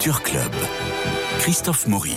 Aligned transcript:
Culture 0.00 0.22
Club. 0.22 0.52
Christophe 1.40 1.86
Maury. 1.86 2.16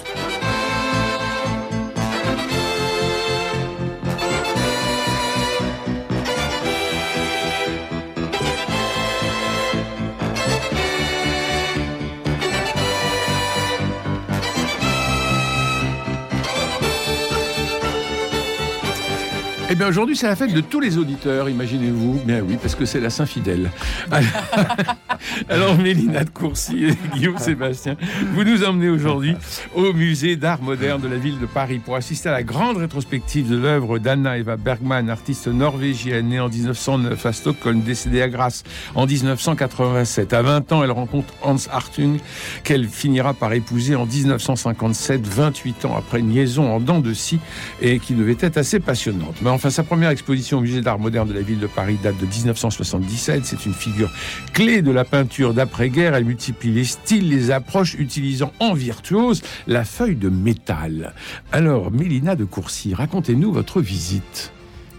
Eh 19.69 19.75
bien 19.75 19.87
aujourd'hui 19.89 20.15
c'est 20.15 20.27
la 20.27 20.37
fête 20.37 20.53
de 20.53 20.61
tous 20.61 20.79
les 20.79 20.97
auditeurs, 20.97 21.49
imaginez-vous. 21.49 22.21
Bien 22.23 22.39
oui, 22.47 22.57
parce 22.61 22.75
que 22.75 22.85
c'est 22.85 23.01
la 23.01 23.09
Saint-Fidèle. 23.09 23.71
Alors 25.49 25.77
Mélina 25.77 26.23
de 26.23 26.29
Courcy 26.29 26.85
et 26.85 26.93
Guillaume 27.15 27.37
Sébastien, 27.37 27.95
vous 28.33 28.43
nous 28.43 28.63
emmenez 28.63 28.89
aujourd'hui 28.89 29.35
au 29.75 29.93
musée 29.93 30.35
d'art 30.35 30.61
moderne 30.61 31.01
de 31.01 31.07
la 31.07 31.17
ville 31.17 31.39
de 31.39 31.45
Paris 31.45 31.79
pour 31.83 31.95
assister 31.95 32.29
à 32.29 32.31
la 32.31 32.43
grande 32.43 32.77
rétrospective 32.77 33.49
de 33.49 33.57
l'œuvre 33.57 33.99
d'Anna 33.99 34.37
Eva 34.37 34.57
Bergman, 34.57 35.09
artiste 35.09 35.47
norvégienne 35.47 36.29
née 36.29 36.39
en 36.39 36.49
1909 36.49 37.25
à 37.25 37.33
Stockholm, 37.33 37.81
décédée 37.81 38.21
à 38.21 38.29
Grasse 38.29 38.63
en 38.95 39.05
1987. 39.05 40.33
À 40.33 40.41
20 40.41 40.71
ans, 40.71 40.83
elle 40.83 40.91
rencontre 40.91 41.33
Hans 41.41 41.55
Hartung 41.71 42.19
qu'elle 42.63 42.87
finira 42.87 43.33
par 43.33 43.53
épouser 43.53 43.95
en 43.95 44.05
1957, 44.05 45.25
28 45.25 45.85
ans 45.85 45.95
après 45.97 46.19
une 46.19 46.33
liaison 46.33 46.71
en 46.71 46.79
dents 46.79 46.99
de 46.99 47.13
scie 47.13 47.39
et 47.81 47.99
qui 47.99 48.13
devait 48.13 48.37
être 48.39 48.57
assez 48.57 48.79
passionnante. 48.79 49.35
Mais 49.41 49.49
enfin, 49.49 49.69
sa 49.69 49.83
première 49.83 50.09
exposition 50.09 50.59
au 50.59 50.61
musée 50.61 50.81
d'art 50.81 50.99
moderne 50.99 51.27
de 51.27 51.33
la 51.33 51.41
ville 51.41 51.59
de 51.59 51.67
Paris 51.67 51.97
date 52.01 52.17
de 52.17 52.25
1977. 52.25 53.45
C'est 53.45 53.65
une 53.65 53.73
figure 53.73 54.11
clé 54.53 54.81
de 54.81 54.91
la 54.91 55.03
peinture 55.03 55.22
d'après-guerre. 55.53 56.15
Elle 56.15 56.25
multiplie 56.25 56.71
les 56.71 56.83
styles, 56.83 57.29
les 57.29 57.51
approches, 57.51 57.95
utilisant 57.95 58.51
en 58.59 58.73
virtuose 58.73 59.41
la 59.67 59.83
feuille 59.83 60.15
de 60.15 60.29
métal. 60.29 61.13
Alors, 61.51 61.91
Mélina 61.91 62.35
de 62.35 62.45
Courcy, 62.45 62.93
racontez-nous 62.93 63.51
votre 63.51 63.81
visite. 63.81 64.51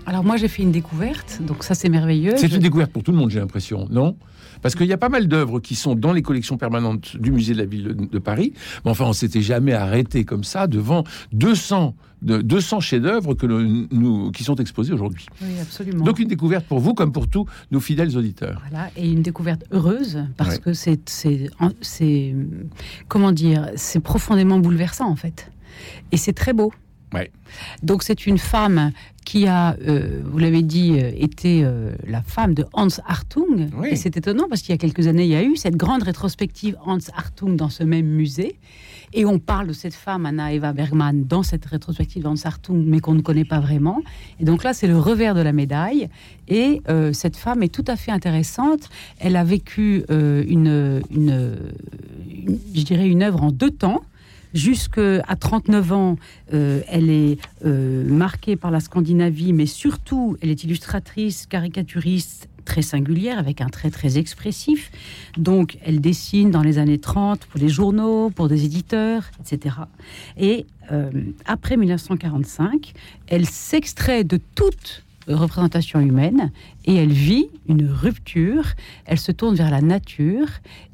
Alors 0.06 0.22
moi 0.22 0.36
j'ai 0.36 0.48
fait 0.48 0.62
une 0.62 0.72
découverte, 0.72 1.38
donc 1.40 1.64
ça 1.64 1.74
c'est 1.74 1.88
merveilleux. 1.88 2.34
C'est 2.36 2.52
une 2.52 2.60
découverte 2.60 2.92
pour 2.92 3.02
tout 3.02 3.10
le 3.10 3.16
monde, 3.16 3.30
j'ai 3.30 3.40
l'impression, 3.40 3.88
non? 3.90 4.16
Parce 4.64 4.74
qu'il 4.76 4.86
y 4.86 4.94
a 4.94 4.98
pas 4.98 5.10
mal 5.10 5.28
d'œuvres 5.28 5.60
qui 5.60 5.74
sont 5.74 5.94
dans 5.94 6.14
les 6.14 6.22
collections 6.22 6.56
permanentes 6.56 7.18
du 7.18 7.30
musée 7.32 7.52
de 7.52 7.58
la 7.58 7.66
ville 7.66 7.84
de, 7.84 7.92
de 8.06 8.18
Paris. 8.18 8.54
Mais 8.86 8.90
enfin, 8.90 9.04
on 9.04 9.12
s'était 9.12 9.42
jamais 9.42 9.74
arrêté 9.74 10.24
comme 10.24 10.42
ça 10.42 10.66
devant 10.66 11.04
200, 11.34 11.94
de, 12.22 12.40
200 12.40 12.80
chefs-d'œuvre 12.80 13.34
que 13.34 13.44
le- 13.44 13.86
nous, 13.92 14.30
qui 14.32 14.42
sont 14.42 14.54
exposés 14.56 14.94
aujourd'hui. 14.94 15.26
Oui, 15.42 15.48
absolument. 15.60 16.02
Donc 16.02 16.18
une 16.18 16.28
découverte 16.28 16.64
pour 16.64 16.80
vous 16.80 16.94
comme 16.94 17.12
pour 17.12 17.28
tous 17.28 17.44
nos 17.72 17.80
fidèles 17.80 18.16
auditeurs. 18.16 18.62
Voilà, 18.70 18.88
et 18.96 19.06
une 19.06 19.20
découverte 19.20 19.64
heureuse 19.70 20.24
parce 20.38 20.54
Ouais. 20.54 20.58
que 20.60 20.72
c'est, 20.72 21.10
c'est, 21.82 22.34
comment 23.08 23.32
dire, 23.32 23.68
c'est 23.76 24.00
profondément 24.00 24.58
bouleversant 24.58 25.10
en 25.10 25.16
fait, 25.16 25.50
et 26.10 26.16
c'est 26.16 26.32
très 26.32 26.54
beau. 26.54 26.72
Ouais. 27.12 27.30
Donc 27.82 28.02
c'est 28.02 28.26
une 28.26 28.38
femme 28.38 28.92
qui 29.24 29.46
a, 29.46 29.76
euh, 29.88 30.20
vous 30.24 30.38
l'avez 30.38 30.62
dit, 30.62 30.92
euh, 30.98 31.10
été 31.16 31.62
euh, 31.64 31.92
la 32.06 32.22
femme 32.22 32.54
de 32.54 32.64
Hans 32.72 32.88
Hartung. 33.06 33.70
Oui. 33.78 33.88
Et 33.92 33.96
c'est 33.96 34.16
étonnant 34.16 34.46
parce 34.48 34.60
qu'il 34.62 34.70
y 34.70 34.74
a 34.74 34.78
quelques 34.78 35.06
années, 35.06 35.24
il 35.24 35.30
y 35.30 35.34
a 35.34 35.42
eu 35.42 35.56
cette 35.56 35.76
grande 35.76 36.02
rétrospective 36.02 36.76
Hans 36.84 36.98
Hartung 37.16 37.56
dans 37.56 37.70
ce 37.70 37.82
même 37.84 38.06
musée. 38.06 38.56
Et 39.16 39.24
on 39.24 39.38
parle 39.38 39.68
de 39.68 39.72
cette 39.72 39.94
femme, 39.94 40.26
Anna 40.26 40.52
Eva 40.52 40.72
Bergman, 40.72 41.24
dans 41.24 41.44
cette 41.44 41.64
rétrospective 41.66 42.26
Hans 42.26 42.34
Hartung, 42.44 42.84
mais 42.84 42.98
qu'on 43.00 43.14
ne 43.14 43.20
connaît 43.22 43.44
pas 43.44 43.60
vraiment. 43.60 44.02
Et 44.40 44.44
donc 44.44 44.64
là, 44.64 44.72
c'est 44.74 44.88
le 44.88 44.98
revers 44.98 45.34
de 45.36 45.40
la 45.40 45.52
médaille. 45.52 46.08
Et 46.48 46.82
euh, 46.88 47.12
cette 47.12 47.36
femme 47.36 47.62
est 47.62 47.72
tout 47.72 47.84
à 47.86 47.94
fait 47.96 48.10
intéressante. 48.10 48.88
Elle 49.20 49.36
a 49.36 49.44
vécu 49.44 50.02
une, 50.10 51.00
une, 51.10 51.58
une- 52.30 52.58
je 52.74 52.82
dirais, 52.82 53.08
une 53.08 53.22
œuvre 53.22 53.42
en 53.44 53.52
deux 53.52 53.70
temps. 53.70 54.02
Jusqu'à 54.54 55.36
39 55.38 55.92
ans, 55.92 56.16
euh, 56.52 56.80
elle 56.88 57.10
est 57.10 57.38
euh, 57.64 58.08
marquée 58.08 58.54
par 58.54 58.70
la 58.70 58.78
Scandinavie, 58.78 59.52
mais 59.52 59.66
surtout, 59.66 60.36
elle 60.40 60.50
est 60.50 60.62
illustratrice, 60.62 61.46
caricaturiste 61.46 62.48
très 62.64 62.82
singulière, 62.82 63.38
avec 63.38 63.60
un 63.60 63.68
trait 63.68 63.90
très 63.90 64.16
expressif. 64.16 64.92
Donc, 65.36 65.76
elle 65.84 66.00
dessine 66.00 66.52
dans 66.52 66.62
les 66.62 66.78
années 66.78 66.98
30 66.98 67.40
pour 67.46 67.60
les 67.60 67.68
journaux, 67.68 68.30
pour 68.30 68.48
des 68.48 68.64
éditeurs, 68.64 69.24
etc. 69.40 69.74
Et 70.38 70.66
euh, 70.92 71.10
après 71.46 71.76
1945, 71.76 72.92
elle 73.26 73.46
s'extrait 73.46 74.22
de 74.22 74.38
toute 74.54 75.04
représentation 75.26 76.00
humaine 76.00 76.52
et 76.84 76.94
elle 76.96 77.12
vit 77.12 77.48
une 77.68 77.88
rupture. 77.88 78.64
Elle 79.06 79.18
se 79.18 79.32
tourne 79.32 79.54
vers 79.54 79.70
la 79.70 79.80
nature 79.80 80.48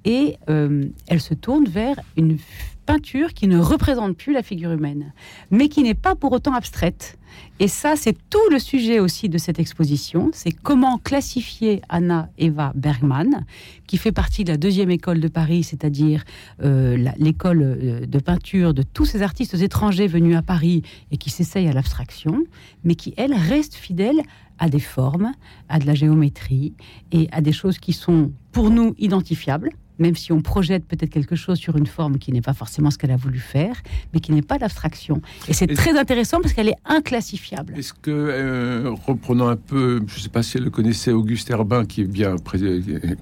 et 0.04 0.36
euh, 0.48 0.86
elle 1.08 1.20
se 1.20 1.34
tourne 1.34 1.66
vers 1.66 1.96
une 2.16 2.38
peinture 2.86 3.34
qui 3.34 3.46
ne 3.46 3.58
représente 3.58 4.16
plus 4.16 4.32
la 4.32 4.42
figure 4.42 4.72
humaine, 4.72 5.12
mais 5.50 5.68
qui 5.68 5.82
n'est 5.82 5.94
pas 5.94 6.16
pour 6.16 6.32
autant 6.32 6.54
abstraite. 6.54 7.18
Et 7.60 7.68
ça, 7.68 7.94
c'est 7.94 8.16
tout 8.30 8.50
le 8.50 8.58
sujet 8.58 8.98
aussi 8.98 9.28
de 9.28 9.38
cette 9.38 9.58
exposition. 9.58 10.30
C'est 10.32 10.50
comment 10.50 10.98
classifier 10.98 11.82
Anna 11.88 12.28
Eva 12.38 12.72
Bergman, 12.74 13.44
qui 13.86 13.98
fait 13.98 14.12
partie 14.12 14.44
de 14.44 14.50
la 14.50 14.56
deuxième 14.56 14.90
école 14.90 15.20
de 15.20 15.28
Paris, 15.28 15.62
c'est-à-dire 15.62 16.24
euh, 16.64 16.96
l'école 17.18 17.62
euh, 17.62 18.06
de 18.06 18.18
peinture 18.18 18.74
de 18.74 18.82
tous 18.82 19.04
ces 19.04 19.22
artistes 19.22 19.54
étrangers 19.54 20.06
venus 20.06 20.36
à 20.36 20.42
Paris 20.42 20.82
et 21.12 21.16
qui 21.16 21.30
s'essayent 21.30 21.68
à 21.68 21.72
l'abstraction, 21.72 22.42
mais 22.82 22.94
qui, 22.94 23.14
elle, 23.16 23.34
reste 23.34 23.74
fidèle 23.74 24.22
à 24.60 24.68
des 24.68 24.78
formes, 24.78 25.32
à 25.68 25.80
de 25.80 25.86
la 25.86 25.94
géométrie 25.94 26.74
et 27.10 27.28
à 27.32 27.40
des 27.40 27.52
choses 27.52 27.78
qui 27.78 27.92
sont 27.92 28.30
pour 28.52 28.70
nous 28.70 28.94
identifiables, 28.98 29.70
même 29.98 30.16
si 30.16 30.32
on 30.32 30.40
projette 30.40 30.84
peut-être 30.86 31.10
quelque 31.10 31.36
chose 31.36 31.58
sur 31.58 31.76
une 31.76 31.86
forme 31.86 32.18
qui 32.18 32.32
n'est 32.32 32.40
pas 32.40 32.54
forcément 32.54 32.90
ce 32.90 32.98
qu'elle 32.98 33.10
a 33.10 33.16
voulu 33.16 33.38
faire, 33.38 33.74
mais 34.12 34.20
qui 34.20 34.32
n'est 34.32 34.42
pas 34.42 34.58
l'abstraction. 34.58 35.20
Et 35.48 35.52
c'est 35.52 35.66
très 35.66 35.98
intéressant 35.98 36.40
parce 36.40 36.54
qu'elle 36.54 36.68
est 36.68 36.78
inclassifiable. 36.84 37.74
Est-ce 37.76 37.92
que, 37.92 38.10
euh, 38.10 38.94
reprenons 39.06 39.48
un 39.48 39.56
peu, 39.56 40.00
je 40.06 40.16
ne 40.16 40.20
sais 40.20 40.28
pas 40.28 40.42
si 40.42 40.56
elle 40.56 40.64
le 40.64 40.70
connaissait, 40.70 41.12
Auguste 41.12 41.50
Herbin, 41.50 41.84
qui 41.84 42.02
est 42.02 42.04
bien, 42.04 42.36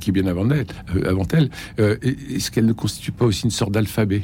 qui 0.01 0.11
est 0.11 0.13
bien 0.13 0.27
avant 0.27 0.49
elle, 0.51 0.67
euh, 0.95 1.11
avant 1.11 1.27
elle 1.33 1.51
euh, 1.79 1.97
est-ce 2.03 2.51
qu'elle 2.51 2.67
ne 2.67 2.73
constitue 2.73 3.13
pas 3.13 3.25
aussi 3.25 3.45
une 3.45 3.51
sorte 3.51 3.73
d'alphabet? 3.73 4.23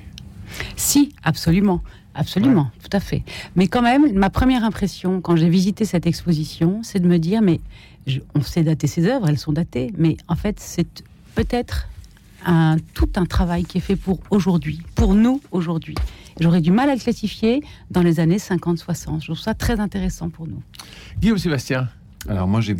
Si, 0.77 1.13
absolument. 1.23 1.83
Absolument, 2.15 2.71
tout 2.83 2.95
à 2.97 3.01
fait. 3.01 3.23
Mais 3.57 3.67
quand 3.69 3.83
même, 3.83 4.13
ma 4.13 4.31
première 4.31 4.65
impression 4.65 5.21
quand 5.21 5.37
j'ai 5.37 5.49
visité 5.49 5.85
cette 5.85 6.07
exposition, 6.07 6.81
c'est 6.83 7.01
de 7.01 7.09
me 7.09 7.19
dire, 7.19 7.43
mais 7.43 7.61
je- 8.07 8.21
on 8.35 8.41
sait 8.43 8.63
dater 8.63 8.87
ces 8.87 9.07
œuvres, 9.07 9.29
elles 9.29 9.39
sont 9.39 9.53
datées, 9.53 9.93
mais 9.99 10.17
en 10.29 10.37
fait, 10.37 10.61
c'est 10.61 11.03
peut-être 11.35 11.89
un, 12.47 12.77
tout 12.95 13.09
un 13.17 13.25
travail 13.25 13.65
qui 13.65 13.79
est 13.79 13.81
fait 13.81 13.97
pour 13.97 14.21
aujourd'hui, 14.31 14.83
pour 14.95 15.15
nous 15.15 15.41
aujourd'hui. 15.51 15.95
J'aurais 16.41 16.61
du 16.61 16.71
mal 16.71 16.91
à 16.91 16.95
le 16.95 17.01
classifier 17.01 17.63
dans 17.91 18.03
les 18.03 18.21
années 18.21 18.39
50-60. 18.39 19.21
Je 19.21 19.27
trouve 19.27 19.39
ça 19.39 19.55
très 19.55 19.81
intéressant 19.81 20.29
pour 20.31 20.47
nous. 20.47 20.61
Guillaume 21.21 21.39
Sébastien, 21.39 21.89
Alors 22.29 22.49
moi, 22.49 22.61
j'ai, 22.61 22.75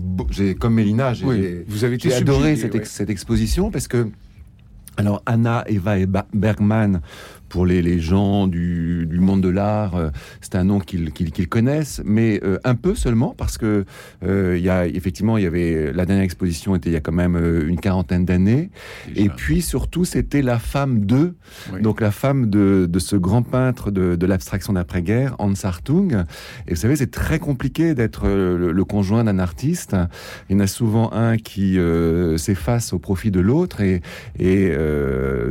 comme 0.55 0.75
Mélina, 0.75 1.13
j'ai, 1.15 1.25
Oui, 1.25 1.65
vous 1.69 1.85
avez 1.85 1.97
été 1.97 2.13
adoré 2.15 2.57
subjugué, 2.57 2.61
cette, 2.63 2.75
ouais. 2.75 2.81
ex- 2.81 2.91
cette 2.91 3.11
exposition 3.11 3.71
parce 3.71 3.89
que, 3.89 4.09
alors 4.97 5.23
Anna 5.27 5.65
Eva 5.67 5.99
et 5.99 6.07
Ba- 6.07 6.27
Bergman, 6.33 7.01
pour 7.55 7.67
les, 7.67 7.83
les 7.83 8.01
gens 8.01 8.49
du, 8.49 9.07
du 9.07 9.21
monde 9.21 9.41
de 9.41 9.49
l'art, 9.49 9.95
euh, 9.95 10.11
c'est 10.41 10.57
un 10.57 10.65
nom 10.65 10.81
qu'ils, 10.81 11.13
qu'ils, 11.13 11.31
qu'ils 11.31 11.49
connaissent, 11.49 12.03
mais 12.05 12.41
euh, 12.43 12.59
un 12.65 12.75
peu 12.75 12.97
seulement 12.97 13.33
parce 13.39 13.59
que 13.59 13.85
euh, 14.27 14.57
il 14.59 14.65
y 14.65 14.69
a 14.69 14.89
effectivement, 14.89 15.39
il 15.39 15.45
y 15.45 15.47
avait 15.47 15.93
la 15.93 16.05
dernière 16.05 16.25
exposition 16.25 16.75
était 16.75 16.91
il 16.91 16.95
y 16.95 16.97
a 16.97 17.01
quand 17.01 17.13
même 17.13 17.37
une 17.37 17.79
quarantaine 17.79 18.25
d'années, 18.25 18.71
et 19.15 19.29
puis 19.29 19.63
surtout 19.63 20.05
c'était 20.05 20.43
la 20.43 20.59
femme 20.59 21.07
de 21.07 21.35
Oui. 21.73 21.81
donc 21.81 22.01
la 22.01 22.11
femme 22.11 22.51
de, 22.51 22.87
de 22.91 22.99
ce 22.99 23.15
grand 23.15 23.45
peintre 23.45 23.93
de, 23.93 24.17
de 24.17 24.27
l'abstraction 24.27 24.73
d'après-guerre, 24.73 25.37
Hans 25.39 25.53
Hartung. 25.63 26.25
Et 26.67 26.75
vous 26.75 26.81
savez, 26.81 26.97
c'est 26.97 27.13
très 27.13 27.39
compliqué 27.39 27.95
d'être 27.95 28.27
le, 28.27 28.73
le 28.73 28.85
conjoint 28.85 29.23
d'un 29.23 29.39
artiste. 29.39 29.95
Il 30.49 30.55
y 30.55 30.57
en 30.57 30.61
a 30.61 30.67
souvent 30.67 31.13
un 31.13 31.37
qui 31.37 31.79
s'efface 32.37 32.93
au 32.93 32.99
profit 32.99 33.31
de 33.31 33.39
l'autre, 33.39 33.81
et, 33.81 34.03
et 34.41 34.73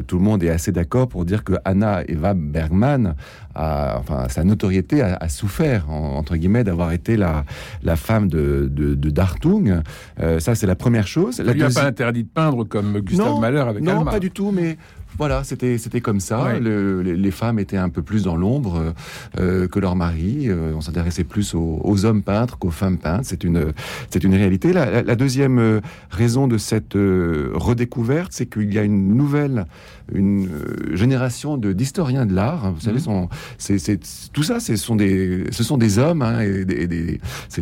tout 0.08 0.18
le 0.18 0.24
monde 0.24 0.44
est 0.44 0.50
assez 0.50 0.74
d'accord 0.74 1.08
pour 1.08 1.24
dire 1.24 1.46
que 1.46 1.54
Anna 1.64 1.93
Eva 2.08 2.34
Bergman, 2.34 3.16
a, 3.56 3.98
enfin, 4.00 4.28
sa 4.30 4.44
notoriété 4.44 5.02
a, 5.02 5.16
a 5.20 5.30
souffert, 5.30 5.90
en- 5.90 6.18
entre 6.18 6.36
guillemets, 6.36 6.64
d'avoir 6.64 6.92
été 6.92 7.16
la, 7.18 7.46
la 7.84 7.96
femme 7.96 8.28
de, 8.28 8.68
de, 8.72 8.96
de 8.96 9.10
d'Hartung. 9.12 9.82
Euh, 10.20 10.40
ça, 10.40 10.56
c'est 10.56 10.66
la 10.68 10.76
première 10.76 11.06
chose. 11.08 11.36
Ça 11.36 11.44
La 11.44 11.54
lui 11.54 11.62
a 11.64 11.68
deuxi- 11.68 11.76
pas 11.76 11.86
interdit 11.86 12.24
de 12.24 12.30
peindre 12.30 12.64
comme 12.64 13.00
Gustave 13.00 13.40
Mahler 13.40 13.60
avec 13.60 13.84
non, 13.84 14.00
Alma. 14.00 14.12
pas 14.12 14.20
du 14.20 14.32
tout, 14.32 14.52
mais 14.52 14.78
voilà, 15.18 15.44
c'était 15.44 15.78
c'était 15.78 16.02
comme 16.02 16.20
ça. 16.20 16.44
Ouais. 16.44 16.60
Le- 16.60 17.02
les, 17.02 17.16
les 17.16 17.32
femmes 17.32 17.60
étaient 17.60 17.78
un 17.78 17.90
peu 17.90 18.02
plus 18.02 18.24
dans 18.24 18.36
l'ombre 18.36 18.94
euh, 19.40 19.68
que 19.68 19.80
leurs 19.80 19.96
maris. 19.96 20.50
Euh, 20.50 20.74
on 20.76 20.82
s'intéressait 20.82 21.24
plus 21.24 21.54
aux, 21.56 21.80
aux 21.84 22.06
hommes 22.06 22.24
peintres 22.24 22.58
qu'aux 22.58 22.72
femmes 22.72 22.98
peintres. 22.98 23.24
C'est 23.26 23.44
une 23.44 23.74
c'est 24.10 24.24
une 24.24 24.34
réalité. 24.36 24.74
La, 24.74 24.90
la- 24.90 25.04
la 25.04 25.16
deuxième 25.16 25.60
euh, 25.60 25.82
raison 26.10 26.48
de 26.48 26.58
cette 26.58 26.96
euh, 26.96 27.52
redécouverte, 27.54 28.32
c'est 28.34 28.46
qu'il 28.48 28.74
y 28.74 28.80
a 28.80 28.84
une 28.84 29.16
nouvelle 29.16 29.66
une 30.14 30.48
euh, 30.48 30.96
génération 30.96 31.58
de 31.58 31.72
d'historiens 31.74 32.26
de 32.26 32.34
l'art. 32.34 32.72
Vous 32.74 32.82
savez, 32.82 33.00
sont 33.00 33.30
c'est 33.58 34.00
tout 34.34 34.44
ça, 34.44 34.60
ce 34.60 34.76
sont 34.76 34.96
des 34.96 35.46
ce 35.52 35.64
sont 35.64 35.78
des 35.78 35.98
hommes 36.00 36.22
hein, 36.22 36.42
et, 36.42 36.66
des, 36.66 36.88
des- 36.88 37.20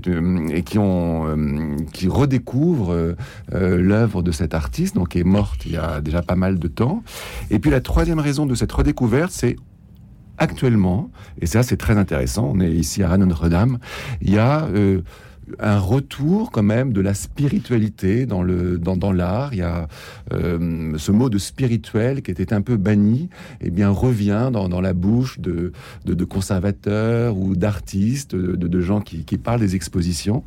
une- 0.08 0.50
et 0.52 0.64
qui 0.64 0.80
ont 0.80 1.28
euh, 1.28 1.76
qui 1.94 2.08
redécouvrent 2.08 2.94
euh, 2.94 3.16
euh, 3.54 3.80
l'œuvre 3.82 4.24
de 4.24 4.32
cet 4.32 4.54
artiste, 4.54 4.96
donc 4.96 5.10
qui 5.10 5.20
est 5.20 5.24
morte 5.24 5.66
il 5.66 5.74
y 5.74 5.78
a 5.78 6.02
déjà 6.02 6.22
pas 6.22 6.36
mal 6.36 6.58
de 6.58 6.68
temps. 6.68 7.04
Et 7.50 7.60
puis 7.60 7.72
la 7.72 7.82
troisième 7.82 8.20
raison 8.20 8.46
de 8.46 8.56
cette 8.56 8.72
redécouverte, 8.72 9.32
c'est 9.32 9.56
actuellement, 10.38 11.12
et 11.40 11.46
ça 11.46 11.64
c'est 11.64 11.78
très 11.78 11.98
intéressant, 11.98 12.50
on 12.54 12.60
est 12.60 12.72
ici 12.72 13.04
à 13.04 13.16
Notre-Dame, 13.18 13.78
il 14.22 14.32
y 14.32 14.38
a 14.38 14.66
euh, 14.66 15.02
un 15.60 15.80
retour 15.80 16.52
quand 16.52 16.64
même 16.64 16.94
de 16.94 17.02
la 17.02 17.14
spiritualité 17.14 18.26
dans 18.26 18.44
le 18.44 18.78
dans, 18.78 18.96
dans 18.96 19.12
l'art. 19.12 19.54
Il 19.54 19.60
y 19.60 19.64
a 19.64 19.88
euh, 20.34 20.94
ce 20.98 21.12
mot 21.12 21.30
de 21.30 21.38
spirituel 21.38 22.22
qui 22.22 22.32
était 22.32 22.54
un 22.54 22.62
peu 22.62 22.78
banni, 22.78 23.30
et 23.60 23.68
eh 23.68 23.70
bien 23.70 23.90
revient 23.90 24.50
dans, 24.52 24.70
dans 24.70 24.82
la 24.82 24.94
bouche 24.94 25.40
de, 25.40 25.72
de, 26.06 26.14
de 26.14 26.26
conservateurs 26.26 27.38
ou 27.38 27.56
d'artistes, 27.56 28.36
de, 28.36 28.56
de, 28.56 28.82
gens 28.82 29.02
qui, 29.02 29.26
qui, 29.26 29.38
parlent 29.38 29.60
des 29.60 29.76
expositions. 29.76 30.44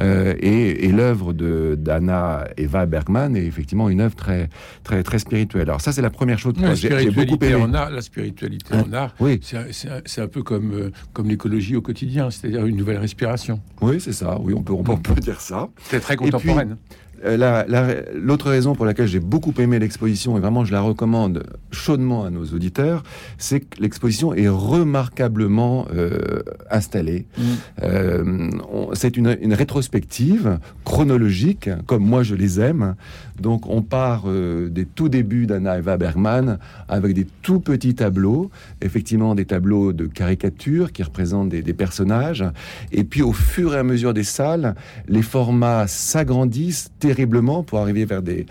Euh, 0.00 0.34
et, 0.38 0.86
et 0.86 0.92
l'œuvre 0.92 1.32
de 1.32 1.76
d'Anna 1.78 2.46
Eva 2.56 2.86
Bergman 2.86 3.36
est 3.36 3.44
effectivement 3.44 3.88
une 3.88 4.00
œuvre 4.00 4.16
très 4.16 4.48
très 4.84 5.02
très 5.02 5.18
spirituelle. 5.18 5.68
Alors 5.68 5.80
ça 5.80 5.92
c'est 5.92 6.02
la 6.02 6.10
première 6.10 6.38
chose. 6.38 6.54
La 6.58 6.74
spiritualité 6.76 7.54
en 7.54 7.74
art, 7.74 7.90
la 7.90 8.02
spiritualité 8.02 8.74
hein 8.74 8.84
en 8.88 8.92
art, 8.92 9.14
oui. 9.20 9.40
c'est 9.42 9.56
un, 9.58 10.24
un, 10.24 10.28
peu 10.28 10.42
comme 10.42 10.72
euh, 10.72 10.90
comme 11.12 11.28
l'écologie 11.28 11.76
au 11.76 11.82
quotidien, 11.82 12.30
c'est-à-dire 12.30 12.64
une 12.66 12.76
nouvelle 12.76 12.98
respiration. 12.98 13.60
Oui, 13.80 14.00
c'est 14.00 14.12
ça 14.12 14.35
oui, 14.40 14.54
on 14.54 14.62
peut, 14.62 14.72
on 14.72 14.82
peut 14.82 15.20
dire 15.20 15.40
ça. 15.40 15.68
C'est 15.90 16.00
très 16.00 16.16
contemporaine. 16.16 16.76
Euh, 17.24 18.04
l'autre 18.14 18.50
raison 18.50 18.74
pour 18.74 18.86
laquelle 18.86 19.06
j'ai 19.06 19.20
beaucoup 19.20 19.54
aimé 19.58 19.78
l'exposition, 19.78 20.36
et 20.36 20.40
vraiment 20.40 20.64
je 20.64 20.72
la 20.72 20.80
recommande 20.80 21.44
chaudement 21.70 22.24
à 22.24 22.30
nos 22.30 22.44
auditeurs, 22.46 23.02
c'est 23.38 23.60
que 23.60 23.80
l'exposition 23.80 24.34
est 24.34 24.48
remarquablement 24.48 25.86
euh, 25.94 26.42
installée. 26.70 27.26
Mm. 27.36 27.42
Euh, 27.82 28.50
c'est 28.94 29.16
une, 29.16 29.36
une, 29.40 29.54
rétrospective 29.54 30.58
chronologique, 30.84 31.70
comme 31.86 32.04
moi 32.04 32.22
je 32.22 32.34
les 32.34 32.60
aime. 32.60 32.94
Donc 33.40 33.68
on 33.68 33.82
part 33.82 34.24
euh, 34.26 34.68
des 34.68 34.86
tout 34.86 35.08
débuts 35.08 35.46
d'Anna 35.46 35.78
Eva 35.78 35.96
Bergman 35.96 36.58
avec 36.88 37.14
des 37.14 37.26
tout 37.42 37.60
petits 37.60 37.94
tableaux, 37.94 38.50
effectivement 38.80 39.34
des 39.34 39.44
tableaux 39.44 39.92
de 39.92 40.06
caricature 40.06 40.92
qui 40.92 41.02
représentent 41.02 41.50
des, 41.50 41.62
des 41.62 41.74
personnages. 41.74 42.44
Et 42.92 43.04
puis 43.04 43.22
au 43.22 43.32
fur 43.32 43.74
et 43.74 43.78
à 43.78 43.82
mesure 43.82 44.14
des 44.14 44.24
salles, 44.24 44.74
les 45.08 45.22
formats 45.22 45.86
s'agrandissent 45.86 46.90
terriblement 47.06 47.62
pour 47.62 47.78
arriver 47.78 48.04
vers 48.04 48.22
des, 48.22 48.46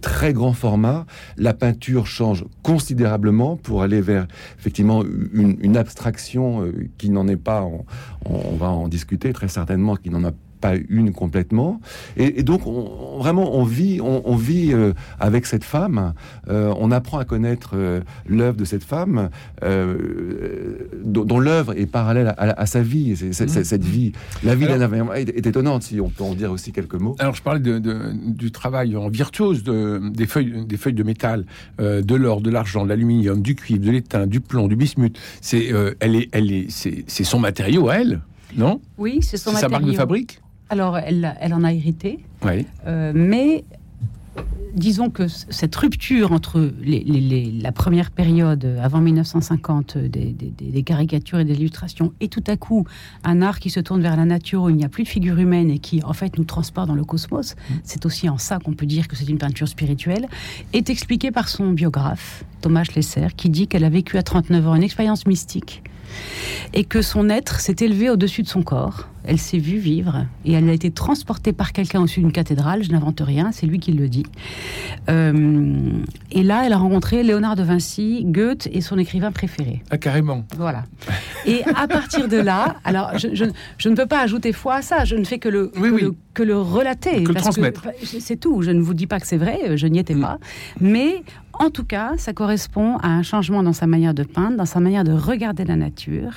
très 0.00 0.32
grands 0.32 0.52
formats. 0.52 1.06
La 1.36 1.54
peinture 1.54 2.06
change 2.06 2.44
considérablement 2.62 3.56
pour 3.56 3.82
aller 3.82 4.00
vers 4.00 4.26
effectivement 4.58 5.04
une, 5.32 5.76
abstraction 5.76 6.62
euh, 6.62 6.72
qui 6.96 7.10
n'en 7.10 7.28
est 7.28 7.36
pas, 7.36 7.66
on, 8.24 8.56
va 8.56 8.68
en 8.68 8.88
discuter 8.88 9.32
très 9.32 9.48
certainement, 9.48 9.96
qui 9.96 10.10
n'en 10.10 10.24
a 10.24 10.32
pas 10.58 10.74
une 10.88 11.12
complètement. 11.12 11.80
Et, 12.16 12.40
et 12.40 12.42
donc, 12.42 12.66
on, 12.66 13.18
vraiment, 13.18 13.56
on 13.56 13.64
vit, 13.64 14.00
on, 14.00 14.22
on 14.24 14.36
vit 14.36 14.72
euh, 14.72 14.92
avec 15.20 15.46
cette 15.46 15.64
femme. 15.64 16.14
Euh, 16.48 16.72
on 16.78 16.90
apprend 16.90 17.18
à 17.18 17.24
connaître 17.24 17.70
euh, 17.74 18.00
l'œuvre 18.26 18.56
de 18.56 18.64
cette 18.64 18.84
femme, 18.84 19.30
euh, 19.62 20.88
dont, 21.04 21.24
dont 21.24 21.38
l'œuvre 21.38 21.78
est 21.78 21.86
parallèle 21.86 22.28
à, 22.28 22.32
à, 22.32 22.60
à 22.62 22.66
sa 22.66 22.82
vie. 22.82 23.16
C'est, 23.16 23.32
c'est, 23.32 23.46
mmh. 23.46 23.64
Cette 23.64 23.84
vie, 23.84 24.12
la 24.44 24.54
vie 24.54 24.66
d'Anna 24.66 24.88
est, 25.16 25.28
est, 25.28 25.46
étonnante. 25.46 25.82
Si 25.82 26.00
on 26.00 26.08
peut 26.08 26.24
en 26.24 26.34
dire 26.34 26.52
aussi 26.52 26.72
quelques 26.72 26.94
mots. 26.94 27.16
Alors, 27.18 27.34
je 27.34 27.42
parlais 27.42 27.60
de, 27.60 27.78
de, 27.78 28.12
du 28.14 28.50
travail 28.50 28.96
en 28.96 29.08
virtuose 29.08 29.62
de, 29.62 30.00
des 30.12 30.26
feuilles, 30.26 30.64
des 30.66 30.76
feuilles 30.76 30.94
de 30.94 31.02
métal, 31.02 31.44
euh, 31.80 32.02
de 32.02 32.14
l'or, 32.14 32.40
de 32.40 32.50
l'argent, 32.50 32.84
de 32.84 32.88
l'aluminium, 32.88 33.42
du 33.42 33.54
cuivre, 33.54 33.84
de 33.84 33.90
l'étain, 33.90 34.26
du 34.26 34.40
plomb, 34.40 34.68
du 34.68 34.76
bismuth. 34.76 35.18
C'est, 35.40 35.72
euh, 35.72 35.94
elle 36.00 36.16
est, 36.16 36.28
elle 36.32 36.50
est, 36.52 36.70
c'est, 36.70 37.04
c'est 37.06 37.24
son 37.24 37.38
matériau 37.38 37.88
à 37.88 37.96
elle. 37.96 38.20
Non? 38.56 38.80
Oui, 38.96 39.20
c'est 39.22 39.36
son 39.36 39.52
matériau. 39.52 39.74
sa 39.74 39.80
marque 39.80 39.90
de 39.90 39.96
fabrique? 39.96 40.40
Alors, 40.70 40.98
elle, 40.98 41.34
elle, 41.40 41.54
en 41.54 41.64
a 41.64 41.72
hérité. 41.72 42.18
Oui. 42.44 42.66
Euh, 42.86 43.12
mais 43.14 43.64
disons 44.74 45.10
que 45.10 45.26
cette 45.28 45.74
rupture 45.74 46.32
entre 46.32 46.72
les, 46.80 47.00
les, 47.00 47.20
les, 47.20 47.52
la 47.52 47.72
première 47.72 48.10
période 48.10 48.76
avant 48.80 49.00
1950 49.00 49.98
des, 49.98 50.32
des, 50.32 50.50
des 50.50 50.82
caricatures 50.82 51.40
et 51.40 51.44
des 51.44 51.54
illustrations 51.54 52.12
et 52.20 52.28
tout 52.28 52.44
à 52.46 52.56
coup 52.56 52.86
un 53.24 53.42
art 53.42 53.58
qui 53.58 53.70
se 53.70 53.80
tourne 53.80 54.02
vers 54.02 54.16
la 54.16 54.24
nature 54.24 54.64
où 54.64 54.70
il 54.70 54.76
n'y 54.76 54.84
a 54.84 54.88
plus 54.88 55.04
de 55.04 55.08
figure 55.08 55.38
humaine 55.38 55.70
et 55.70 55.78
qui 55.78 56.02
en 56.04 56.12
fait 56.12 56.38
nous 56.38 56.44
transporte 56.44 56.86
dans 56.86 56.94
le 56.94 57.04
cosmos, 57.04 57.54
mmh. 57.54 57.74
c'est 57.82 58.06
aussi 58.06 58.28
en 58.28 58.38
ça 58.38 58.58
qu'on 58.58 58.74
peut 58.74 58.86
dire 58.86 59.08
que 59.08 59.16
c'est 59.16 59.28
une 59.28 59.38
peinture 59.38 59.68
spirituelle, 59.68 60.28
est 60.72 60.90
expliqué 60.90 61.30
par 61.30 61.48
son 61.48 61.72
biographe 61.72 62.44
Thomas 62.60 62.84
Schlesser 62.84 63.28
qui 63.36 63.48
dit 63.48 63.68
qu'elle 63.68 63.84
a 63.84 63.90
vécu 63.90 64.18
à 64.18 64.22
39 64.22 64.68
ans 64.68 64.74
une 64.74 64.82
expérience 64.82 65.26
mystique 65.26 65.82
et 66.74 66.84
que 66.84 67.02
son 67.02 67.28
être 67.28 67.60
s'est 67.60 67.76
élevé 67.80 68.10
au-dessus 68.10 68.42
de 68.42 68.48
son 68.48 68.62
corps. 68.62 69.08
Elle 69.28 69.38
s'est 69.38 69.58
vue 69.58 69.76
vivre 69.76 70.24
et 70.46 70.52
elle 70.54 70.66
a 70.70 70.72
été 70.72 70.90
transportée 70.90 71.52
par 71.52 71.74
quelqu'un 71.74 72.00
au-dessus 72.00 72.20
d'une 72.20 72.32
cathédrale. 72.32 72.82
Je 72.82 72.90
n'invente 72.90 73.20
rien, 73.20 73.52
c'est 73.52 73.66
lui 73.66 73.78
qui 73.78 73.92
le 73.92 74.08
dit. 74.08 74.24
Euh, 75.10 75.90
et 76.32 76.42
là, 76.42 76.62
elle 76.64 76.72
a 76.72 76.78
rencontré 76.78 77.22
Léonard 77.22 77.54
de 77.54 77.62
Vinci, 77.62 78.24
Goethe 78.24 78.68
et 78.72 78.80
son 78.80 78.96
écrivain 78.96 79.30
préféré. 79.30 79.82
Ah, 79.90 79.98
carrément. 79.98 80.44
Voilà. 80.56 80.84
Et 81.44 81.62
à 81.76 81.86
partir 81.86 82.26
de 82.26 82.38
là, 82.38 82.76
alors 82.84 83.18
je, 83.18 83.28
je, 83.34 83.44
je, 83.76 83.88
ne 83.90 83.94
peux 83.94 84.06
pas 84.06 84.22
ajouter 84.22 84.54
foi 84.54 84.76
à 84.76 84.82
ça, 84.82 85.04
je 85.04 85.14
ne 85.14 85.24
fais 85.24 85.38
que 85.38 85.50
le, 85.50 85.72
oui, 85.76 85.90
que, 85.90 85.94
oui. 85.94 86.00
le 86.00 86.14
que 86.38 86.42
le 86.44 86.58
relater. 86.58 87.24
Que 87.24 87.32
le 87.32 87.40
transmettre. 87.40 87.88
C'est 88.02 88.40
tout. 88.40 88.62
Je 88.62 88.70
ne 88.70 88.80
vous 88.80 88.94
dis 88.94 89.06
pas 89.06 89.20
que 89.20 89.26
c'est 89.26 89.36
vrai, 89.36 89.76
je 89.76 89.86
n'y 89.88 89.98
étais 89.98 90.14
mmh. 90.14 90.20
pas. 90.20 90.38
Mais 90.80 91.22
en 91.52 91.70
tout 91.70 91.82
cas, 91.82 92.12
ça 92.16 92.32
correspond 92.32 92.96
à 92.98 93.08
un 93.08 93.24
changement 93.24 93.64
dans 93.64 93.72
sa 93.72 93.88
manière 93.88 94.14
de 94.14 94.22
peindre, 94.22 94.56
dans 94.56 94.64
sa 94.64 94.78
manière 94.78 95.02
de 95.02 95.12
regarder 95.12 95.64
la 95.64 95.74
nature. 95.74 96.32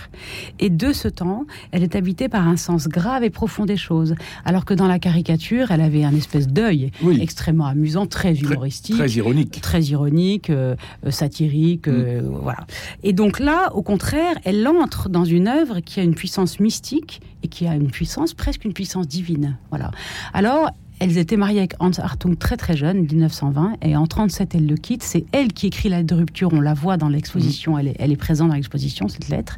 Et 0.60 0.72
de 0.72 0.92
ce 0.92 1.08
temps, 1.08 1.46
elle 1.72 1.84
est 1.84 1.96
habitée 1.96 2.28
par 2.28 2.48
un 2.48 2.58
sens 2.58 2.81
grave 2.88 3.24
et 3.24 3.30
profond 3.30 3.66
des 3.66 3.78
choses. 3.78 4.16
Alors 4.46 4.66
que 4.66 4.74
dans 4.74 4.88
la 4.88 5.00
caricature, 5.00 5.72
elle 5.72 5.82
avait 5.82 6.04
un 6.04 6.16
espèce 6.16 6.48
d'œil 6.48 6.92
oui. 7.04 7.20
extrêmement 7.22 7.68
amusant, 7.68 8.08
très 8.08 8.36
humoristique. 8.36 8.96
Très, 8.96 9.08
très 9.08 9.18
ironique. 9.18 9.62
Très 9.62 9.84
ironique, 9.84 10.50
euh, 10.50 10.76
satirique. 11.10 11.88
Mm. 11.88 11.92
Euh, 11.94 12.22
voilà. 12.24 12.66
Et 13.04 13.14
donc 13.14 13.40
là, 13.40 13.72
au 13.76 13.82
contraire, 13.82 14.36
elle 14.44 14.62
entre 14.78 15.10
dans 15.10 15.26
une 15.26 15.48
œuvre 15.48 15.80
qui 15.80 16.00
a 16.00 16.04
une 16.04 16.16
puissance 16.16 16.60
mystique 16.60 17.22
et 17.44 17.48
qui 17.48 17.68
a 17.68 17.76
une 17.76 17.90
puissance, 17.90 18.34
presque 18.34 18.66
une 18.66 18.74
puissance 18.74 19.08
divine. 19.08 19.58
Voilà. 19.70 19.92
Alors, 20.34 20.70
elles 21.02 21.18
étaient 21.18 21.36
mariées 21.36 21.58
avec 21.58 21.74
Hans 21.80 21.90
Hartung 21.98 22.38
très 22.38 22.58
très 22.58 22.78
jeune, 22.78 23.00
1920, 23.00 23.78
et 23.82 23.96
en 23.98 24.06
37 24.06 24.54
elle 24.54 24.68
le 24.68 24.76
quitte. 24.76 25.02
C'est 25.02 25.26
elle 25.32 25.52
qui 25.52 25.66
écrit 25.66 25.90
la 25.90 25.98
lettre 25.98 26.14
de 26.14 26.20
rupture. 26.20 26.54
On 26.54 26.62
la 26.62 26.76
voit 26.76 26.96
dans 26.96 27.10
l'exposition. 27.10 27.74
Mmh. 27.74 27.80
Elle, 27.80 27.88
est, 27.88 27.96
elle 27.98 28.12
est 28.12 28.18
présente 28.18 28.50
dans 28.50 28.54
l'exposition 28.54 29.08
cette 29.08 29.28
lettre. 29.30 29.58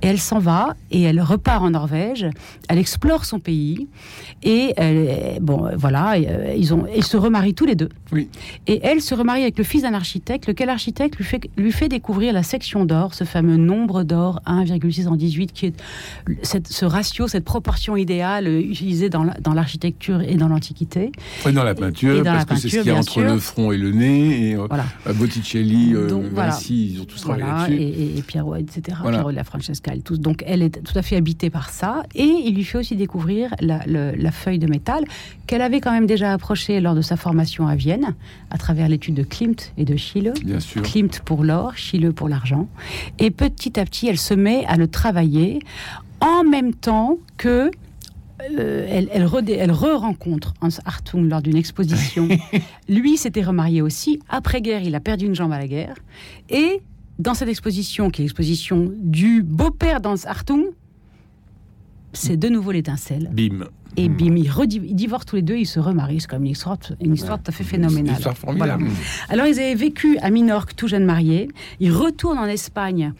Et 0.00 0.06
elle 0.06 0.18
s'en 0.18 0.38
va 0.38 0.74
et 0.90 1.02
elle 1.02 1.20
repart 1.20 1.62
en 1.62 1.68
Norvège. 1.68 2.26
Elle 2.70 2.78
explore 2.78 3.26
son 3.26 3.38
pays 3.38 3.86
et 4.42 4.72
elle, 4.78 5.42
bon 5.42 5.68
voilà, 5.76 6.16
ils 6.56 6.72
ont 6.72 6.86
ils 6.96 7.04
se 7.04 7.18
remarient 7.18 7.52
tous 7.52 7.66
les 7.66 7.74
deux. 7.74 7.90
Oui. 8.10 8.30
Et 8.66 8.80
elle 8.82 9.02
se 9.02 9.14
remarie 9.14 9.42
avec 9.42 9.58
le 9.58 9.64
fils 9.64 9.82
d'un 9.82 9.92
architecte, 9.92 10.46
lequel 10.46 10.70
architecte 10.70 11.16
lui 11.16 11.24
fait 11.24 11.50
lui 11.58 11.72
fait 11.72 11.90
découvrir 11.90 12.32
la 12.32 12.42
section 12.42 12.86
d'or, 12.86 13.12
ce 13.12 13.24
fameux 13.24 13.58
nombre 13.58 14.04
d'or 14.04 14.40
1,618 14.46 15.52
qui 15.52 15.66
est 15.66 15.82
cette, 16.40 16.68
ce 16.68 16.86
ratio, 16.86 17.28
cette 17.28 17.44
proportion 17.44 17.94
idéale 17.94 18.48
utilisée 18.48 19.10
dans 19.10 19.52
l'architecture 19.52 20.22
et 20.22 20.36
dans 20.36 20.48
l'antiquité 20.48 20.61
l'Antiquité. 20.62 21.10
Dans 21.52 21.64
la 21.64 21.74
peinture, 21.74 22.18
dans 22.18 22.24
parce 22.32 22.46
la 22.48 22.54
que 22.54 22.60
c'est 22.60 22.68
ce 22.68 22.76
qu'il 22.78 22.86
y 22.86 22.90
a 22.90 22.94
entre 22.96 23.10
sûr. 23.12 23.22
le 23.24 23.38
front 23.38 23.72
et 23.72 23.78
le 23.78 23.90
nez. 23.90 24.50
Et, 24.50 24.54
voilà. 24.54 24.84
euh, 25.08 25.12
Botticelli, 25.12 25.92
euh, 25.94 26.08
Donc, 26.08 26.24
voilà. 26.32 26.52
Vinci, 26.52 26.92
ils 26.94 27.00
ont 27.00 27.04
tous 27.04 27.20
travaillé 27.20 27.42
voilà. 27.42 27.58
là-dessus. 27.68 27.82
Et, 27.82 28.18
et 28.18 28.22
Piero, 28.22 28.54
etc. 28.54 28.98
Voilà. 29.02 29.18
Piero 29.18 29.30
de 29.32 29.36
la 29.36 29.44
Francesca, 29.44 29.90
elle, 29.92 30.02
tous. 30.02 30.20
Donc 30.20 30.44
elle 30.46 30.62
est 30.62 30.82
tout 30.82 30.96
à 30.96 31.02
fait 31.02 31.16
habitée 31.16 31.50
par 31.50 31.70
ça. 31.70 32.04
Et 32.14 32.22
il 32.22 32.54
lui 32.54 32.62
fait 32.64 32.78
aussi 32.78 32.94
découvrir 32.94 33.52
la, 33.60 33.80
le, 33.86 34.12
la 34.16 34.30
feuille 34.30 34.60
de 34.60 34.68
métal 34.68 35.04
qu'elle 35.48 35.62
avait 35.62 35.80
quand 35.80 35.92
même 35.92 36.06
déjà 36.06 36.32
approchée 36.32 36.80
lors 36.80 36.94
de 36.94 37.02
sa 37.02 37.16
formation 37.16 37.66
à 37.66 37.74
Vienne, 37.74 38.14
à 38.50 38.58
travers 38.58 38.88
l'étude 38.88 39.14
de 39.14 39.24
Klimt 39.24 39.72
et 39.76 39.84
de 39.84 39.96
Schiele. 39.96 40.32
Bien 40.44 40.60
sûr. 40.60 40.82
Klimt 40.82 41.20
pour 41.24 41.42
l'or, 41.42 41.72
Schiele 41.76 42.12
pour 42.12 42.28
l'argent. 42.28 42.68
Et 43.18 43.30
petit 43.30 43.80
à 43.80 43.84
petit, 43.84 44.06
elle 44.06 44.18
se 44.18 44.34
met 44.34 44.64
à 44.66 44.76
le 44.76 44.86
travailler 44.86 45.58
en 46.20 46.44
même 46.44 46.72
temps 46.72 47.18
que 47.36 47.70
euh, 48.58 48.86
elle, 48.88 49.08
elle, 49.12 49.26
re, 49.26 49.40
elle 49.48 49.72
re-rencontre 49.72 50.54
Hans 50.60 50.68
Hartung 50.84 51.28
lors 51.28 51.42
d'une 51.42 51.56
exposition. 51.56 52.28
Lui 52.88 53.16
s'était 53.16 53.42
remarié 53.42 53.82
aussi. 53.82 54.20
Après-guerre, 54.28 54.82
il 54.82 54.94
a 54.94 55.00
perdu 55.00 55.26
une 55.26 55.34
jambe 55.34 55.52
à 55.52 55.58
la 55.58 55.66
guerre. 55.66 55.94
Et 56.50 56.80
dans 57.18 57.34
cette 57.34 57.48
exposition, 57.48 58.10
qui 58.10 58.22
est 58.22 58.24
l'exposition 58.24 58.92
du 58.96 59.42
beau-père 59.42 60.00
d'Hans 60.00 60.24
Hartung, 60.24 60.64
c'est 62.12 62.36
de 62.36 62.48
nouveau 62.48 62.72
l'étincelle. 62.72 63.30
Bim. 63.32 63.66
Et 63.96 64.08
bim, 64.08 64.36
ils, 64.36 64.50
ils, 64.70 64.94
divorcent 64.94 65.26
tous 65.26 65.36
les 65.36 65.42
deux, 65.42 65.56
ils 65.56 65.66
se 65.66 65.78
remarient. 65.78 66.20
C'est 66.20 66.28
comme 66.28 66.44
une 66.44 66.52
histoire, 66.52 66.78
une 67.00 67.14
histoire 67.14 67.38
tout 67.42 67.50
à 67.50 67.52
fait 67.52 67.64
phénoménale. 67.64 68.06
Une 68.06 68.12
histoire 68.12 68.36
formidable. 68.36 68.84
Voilà. 68.84 68.98
Alors, 69.28 69.46
ils 69.46 69.60
avaient 69.60 69.74
vécu 69.74 70.18
à 70.18 70.30
Minorque, 70.30 70.74
tout 70.74 70.88
jeune 70.88 71.04
mariés. 71.04 71.48
Ils 71.80 71.92
retournent 71.92 72.38
en 72.38 72.46
Espagne 72.46 73.12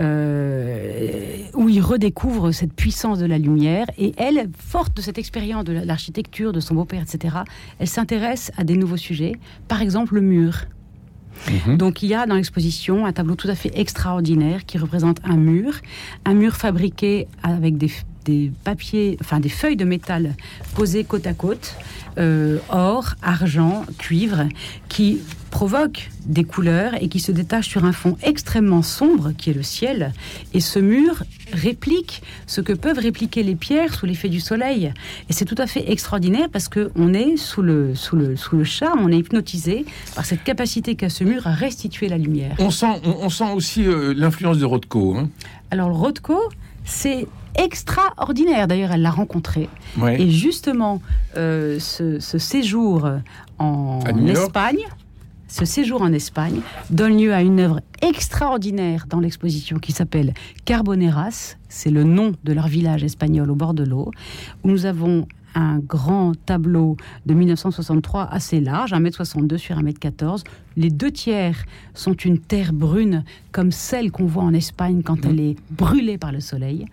euh, 0.00 1.36
où 1.54 1.68
il 1.68 1.80
redécouvre 1.80 2.52
cette 2.52 2.72
puissance 2.72 3.18
de 3.18 3.26
la 3.26 3.38
lumière. 3.38 3.86
Et 3.98 4.12
elle, 4.16 4.48
forte 4.56 4.96
de 4.96 5.02
cette 5.02 5.18
expérience 5.18 5.64
de 5.64 5.72
l'architecture, 5.72 6.52
de 6.52 6.60
son 6.60 6.74
beau-père, 6.74 7.02
etc., 7.02 7.38
elle 7.78 7.88
s'intéresse 7.88 8.50
à 8.56 8.64
des 8.64 8.76
nouveaux 8.76 8.96
sujets. 8.96 9.32
Par 9.68 9.82
exemple, 9.82 10.14
le 10.14 10.22
mur. 10.22 10.66
Mmh. 11.48 11.76
Donc 11.76 12.02
il 12.02 12.08
y 12.08 12.14
a 12.14 12.26
dans 12.26 12.34
l'exposition 12.34 13.06
un 13.06 13.12
tableau 13.12 13.34
tout 13.34 13.48
à 13.48 13.54
fait 13.54 13.70
extraordinaire 13.78 14.66
qui 14.66 14.78
représente 14.78 15.18
un 15.24 15.36
mur, 15.36 15.74
un 16.24 16.34
mur 16.34 16.56
fabriqué 16.56 17.28
avec 17.42 17.78
des 17.78 17.90
des 18.24 18.52
papiers, 18.64 19.16
enfin 19.20 19.40
des 19.40 19.48
feuilles 19.48 19.76
de 19.76 19.84
métal 19.84 20.34
posées 20.74 21.04
côte 21.04 21.26
à 21.26 21.34
côte, 21.34 21.76
euh, 22.18 22.58
or, 22.68 23.14
argent, 23.22 23.84
cuivre, 23.98 24.46
qui 24.88 25.20
provoquent 25.50 26.10
des 26.26 26.44
couleurs 26.44 26.94
et 27.00 27.08
qui 27.08 27.18
se 27.18 27.32
détachent 27.32 27.68
sur 27.68 27.84
un 27.84 27.92
fond 27.92 28.16
extrêmement 28.22 28.82
sombre 28.82 29.32
qui 29.36 29.50
est 29.50 29.54
le 29.54 29.62
ciel. 29.62 30.12
Et 30.54 30.60
ce 30.60 30.78
mur 30.78 31.24
réplique 31.52 32.22
ce 32.46 32.60
que 32.60 32.72
peuvent 32.72 32.98
répliquer 32.98 33.42
les 33.42 33.54
pierres 33.54 33.94
sous 33.94 34.06
l'effet 34.06 34.28
du 34.28 34.40
soleil. 34.40 34.92
Et 35.28 35.32
c'est 35.32 35.44
tout 35.44 35.56
à 35.58 35.66
fait 35.66 35.90
extraordinaire 35.90 36.48
parce 36.52 36.68
que 36.68 36.90
on 36.94 37.14
est 37.14 37.36
sous 37.36 37.62
le, 37.62 37.94
sous 37.94 38.16
le, 38.16 38.36
sous 38.36 38.56
le 38.56 38.64
charme, 38.64 39.00
on 39.02 39.10
est 39.10 39.18
hypnotisé 39.18 39.84
par 40.14 40.24
cette 40.24 40.44
capacité 40.44 40.94
qu'a 40.94 41.08
ce 41.08 41.24
mur 41.24 41.46
à 41.46 41.52
restituer 41.52 42.08
la 42.08 42.18
lumière. 42.18 42.54
On 42.58 42.70
sent, 42.70 43.00
on, 43.04 43.24
on 43.24 43.30
sent 43.30 43.50
aussi 43.52 43.86
euh, 43.86 44.14
l'influence 44.16 44.58
de 44.58 44.64
Rothko. 44.64 45.16
Hein. 45.16 45.28
Alors 45.70 45.96
Rothko, 45.96 46.38
c'est 46.84 47.26
extraordinaire. 47.56 48.68
D'ailleurs, 48.68 48.92
elle 48.92 49.02
l'a 49.02 49.10
rencontré. 49.10 49.68
Ouais. 49.98 50.20
Et 50.20 50.30
justement, 50.30 51.00
euh, 51.36 51.78
ce, 51.78 52.20
ce 52.20 52.38
séjour 52.38 53.08
en. 53.58 54.00
Espagne, 54.26 54.86
ce 55.50 55.64
séjour 55.64 56.02
en 56.02 56.12
Espagne 56.12 56.60
donne 56.90 57.18
lieu 57.18 57.34
à 57.34 57.42
une 57.42 57.58
œuvre 57.58 57.80
extraordinaire 58.02 59.06
dans 59.08 59.18
l'exposition 59.18 59.78
qui 59.78 59.90
s'appelle 59.90 60.32
Carboneras. 60.64 61.56
C'est 61.68 61.90
le 61.90 62.04
nom 62.04 62.34
de 62.44 62.52
leur 62.52 62.68
village 62.68 63.02
espagnol 63.02 63.50
au 63.50 63.56
bord 63.56 63.74
de 63.74 63.82
l'eau, 63.82 64.12
où 64.62 64.70
nous 64.70 64.86
avons 64.86 65.26
un 65.56 65.78
grand 65.80 66.34
tableau 66.46 66.96
de 67.26 67.34
1963 67.34 68.28
assez 68.30 68.60
large, 68.60 68.92
1m62 68.92 69.56
sur 69.56 69.76
1m14. 69.76 70.44
Les 70.76 70.90
deux 70.90 71.10
tiers 71.10 71.64
sont 71.94 72.12
une 72.12 72.38
terre 72.38 72.72
brune 72.72 73.24
comme 73.50 73.72
celle 73.72 74.12
qu'on 74.12 74.26
voit 74.26 74.44
en 74.44 74.54
Espagne 74.54 75.02
quand 75.02 75.24
elle 75.26 75.40
est 75.40 75.56
brûlée 75.72 76.18
par 76.18 76.30
le 76.30 76.38
soleil. 76.38 76.86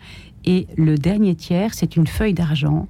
Et 0.47 0.65
le 0.77 0.95
dernier 0.97 1.35
tiers, 1.35 1.73
c'est 1.73 1.95
une 1.97 2.07
feuille 2.07 2.33
d'argent 2.33 2.87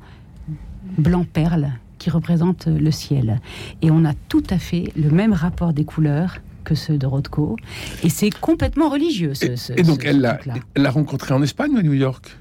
blanc 0.98 1.26
perle 1.32 1.72
qui 1.98 2.10
représente 2.12 2.68
le 2.68 2.92
ciel. 2.92 3.42
Et 3.82 3.90
on 3.92 4.06
a 4.06 4.14
tout 4.30 4.44
à 4.52 4.60
fait 4.60 4.94
le 4.96 5.10
même 5.10 5.34
rapport 5.34 5.74
des 5.74 5.84
couleurs 5.84 6.38
que 6.64 6.76
ceux 6.76 6.98
de 6.98 7.06
Rothko. 7.08 7.56
Et 8.04 8.10
c'est 8.10 8.30
complètement 8.30 8.90
religieux, 8.90 9.34
ce, 9.34 9.56
ce- 9.56 9.74
Et 9.74 9.82
donc, 9.84 10.04
ce- 10.04 10.08
elle 10.08 10.38
l'a 10.76 10.92
rencontré 10.92 11.34
en 11.34 11.42
Espagne 11.42 11.72
ou 11.74 11.78
à 11.80 11.84
New 11.84 11.94
York? 11.94 12.38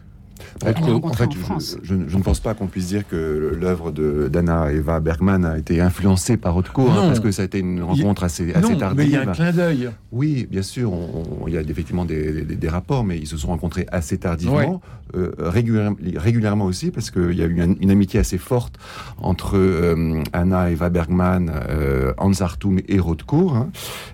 En 0.63 0.67
fait, 1.13 1.25
en 1.27 1.31
je- 1.31 1.39
France. 1.39 1.77
Je, 1.83 1.95
je 2.07 2.17
ne 2.17 2.23
pense 2.23 2.41
pas 2.41 2.55
qu'on 2.55 2.67
puisse 2.67 2.89
dire 2.89 3.07
que 3.09 3.57
l'œuvre 3.61 3.91
de 3.91 4.29
d'Anna 4.29 4.73
Eva 4.73 5.01
Bergman 5.01 5.45
a 5.45 5.59
été 5.59 5.81
influencée 5.81 6.37
par 6.37 6.55
Rothko, 6.55 6.83
hein, 6.89 7.07
parce 7.07 7.21
que 7.21 7.31
ça 7.31 7.43
a 7.43 7.45
été 7.45 7.59
une 7.59 7.83
rencontre 7.83 8.25
assez, 8.25 8.53
assez 8.55 8.73
Non, 8.73 8.79
tardive. 8.79 8.99
mais 8.99 9.05
il 9.07 9.13
y 9.13 9.17
a 9.17 9.23
un 9.23 9.33
clin 9.33 9.53
d'œil. 9.53 9.91
Oui, 10.13 10.47
bien 10.51 10.63
sûr, 10.63 10.93
on- 10.93 11.25
on- 11.43 11.49
il 11.49 11.55
y 11.55 11.59
a 11.59 11.61
effectivement 11.63 12.05
des, 12.05 12.43
des- 12.43 12.57
des 12.57 12.69
rapports, 12.69 13.05
mais 13.05 13.19
ils 13.19 13.27
se 13.27 13.37
sont 13.37 13.49
rencontrés 13.49 13.87
assez 13.93 14.19
tardivement, 14.19 14.81
euh, 15.15 15.33
régulièrement, 15.39 15.97
régulièrement 16.17 16.65
aussi, 16.65 16.91
parce 16.91 17.11
qu'il 17.11 17.35
y 17.35 17.43
a 17.43 17.47
eu 17.47 17.55
une, 17.63 17.77
une 17.81 17.91
amitié 17.91 18.19
assez 18.21 18.39
forte 18.39 18.75
entre 19.19 19.57
euh, 19.57 20.23
Anna 20.33 20.71
Eva 20.71 20.89
Bergman, 20.91 21.51
euh, 21.69 22.13
Hans 22.19 22.33
Hartung 22.41 22.83
et 22.89 22.99
Rothko. 22.99 23.51
hein. 23.51 23.69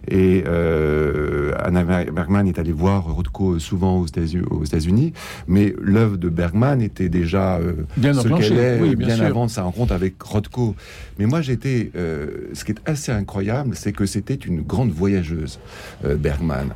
et 0.08 0.44
euh, 0.46 1.52
Anna 1.62 1.84
Bergman 1.84 2.46
est 2.46 2.58
allée 2.58 2.72
voir 2.72 3.04
Rothko 3.04 3.58
souvent 3.58 3.98
aux 4.00 4.06
États-Unis, 4.06 4.44
aux 4.50 4.64
États-Unis, 4.64 5.12
mais 5.46 5.74
l'œuvre 5.80 6.11
de 6.16 6.28
Bergman 6.28 6.80
était 6.80 7.08
déjà 7.08 7.56
euh, 7.56 7.72
Bien 7.96 8.14
ce 8.14 8.28
qu'elle 8.28 8.58
est 8.58 8.80
oui, 8.80 8.96
bien 8.96 9.20
avant 9.20 9.48
sa 9.48 9.62
rencontre 9.62 9.92
avec 9.92 10.20
Rothko. 10.22 10.74
Mais 11.18 11.26
moi, 11.26 11.40
j'étais. 11.42 11.90
euh, 11.96 12.48
ce 12.54 12.64
qui 12.64 12.72
est 12.72 12.80
assez 12.86 13.12
incroyable, 13.12 13.74
c'est 13.74 13.92
que 13.92 14.06
c'était 14.06 14.34
une 14.34 14.62
grande 14.62 14.90
voyageuse, 14.90 15.58
euh, 16.04 16.16
Bergman. 16.16 16.74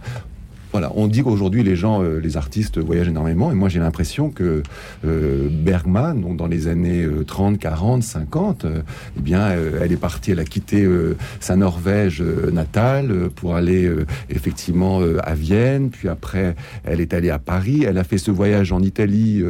Voilà, 0.77 0.93
on 0.95 1.07
dit 1.07 1.23
qu'aujourd'hui 1.23 1.63
les 1.63 1.75
gens, 1.75 2.03
euh, 2.03 2.19
les 2.19 2.37
artistes 2.37 2.77
voyagent 2.77 3.09
énormément, 3.09 3.51
et 3.51 3.55
moi 3.55 3.71
j'ai 3.71 3.79
l'impression 3.79 4.29
que 4.29 4.63
euh, 5.07 5.49
Bergman, 5.51 6.21
donc 6.21 6.37
dans 6.37 6.49
les 6.49 6.69
années 6.69 7.03
euh, 7.03 7.25
30, 7.25 7.59
40, 7.59 8.03
50, 8.03 8.67
euh, 8.67 8.83
eh 9.17 9.21
bien, 9.23 9.41
euh, 9.41 9.81
elle 9.81 9.91
est 9.91 9.97
partie, 9.97 10.33
elle 10.33 10.39
a 10.39 10.45
quitté 10.45 10.87
sa 11.41 11.57
Norvège 11.57 12.21
natale 12.21 13.31
pour 13.35 13.55
aller 13.55 13.91
effectivement 14.29 15.01
à 15.23 15.35
Vienne, 15.35 15.89
puis 15.89 16.11
après 16.11 16.57
elle 16.85 17.01
est 17.01 17.15
allée 17.15 17.31
à 17.31 17.39
Paris, 17.39 17.85
elle 17.89 17.97
a 17.97 18.05
fait 18.05 18.19
ce 18.19 18.31
voyage 18.31 18.71
en 18.71 18.83
Italie 18.83 19.43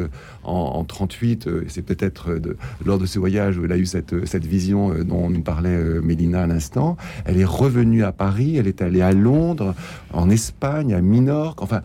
en, 0.47 0.53
en 0.53 0.83
38, 0.83 1.47
euh, 1.47 1.63
et 1.65 1.69
c'est 1.69 1.81
peut-être 1.81 2.39
lors 2.85 2.97
de 2.97 3.05
ce 3.05 3.19
voyage 3.19 3.57
où 3.57 3.65
elle 3.65 3.71
a 3.71 3.77
eu 3.77 3.85
cette, 3.85 4.25
cette 4.25 4.45
vision 4.45 4.93
dont 5.03 5.29
nous 5.29 5.41
parlait 5.41 5.77
Mélina 6.01 6.43
à 6.43 6.47
l'instant. 6.47 6.97
Elle 7.25 7.37
est 7.39 7.45
revenue 7.45 8.03
à 8.03 8.11
Paris, 8.11 8.55
elle 8.57 8.67
est 8.67 8.81
allée 8.81 9.01
à 9.01 9.11
Londres, 9.11 9.75
en 10.13 10.29
Espagne, 10.29 10.93
à 10.93 11.01
Minorque, 11.19 11.61
enfin, 11.61 11.81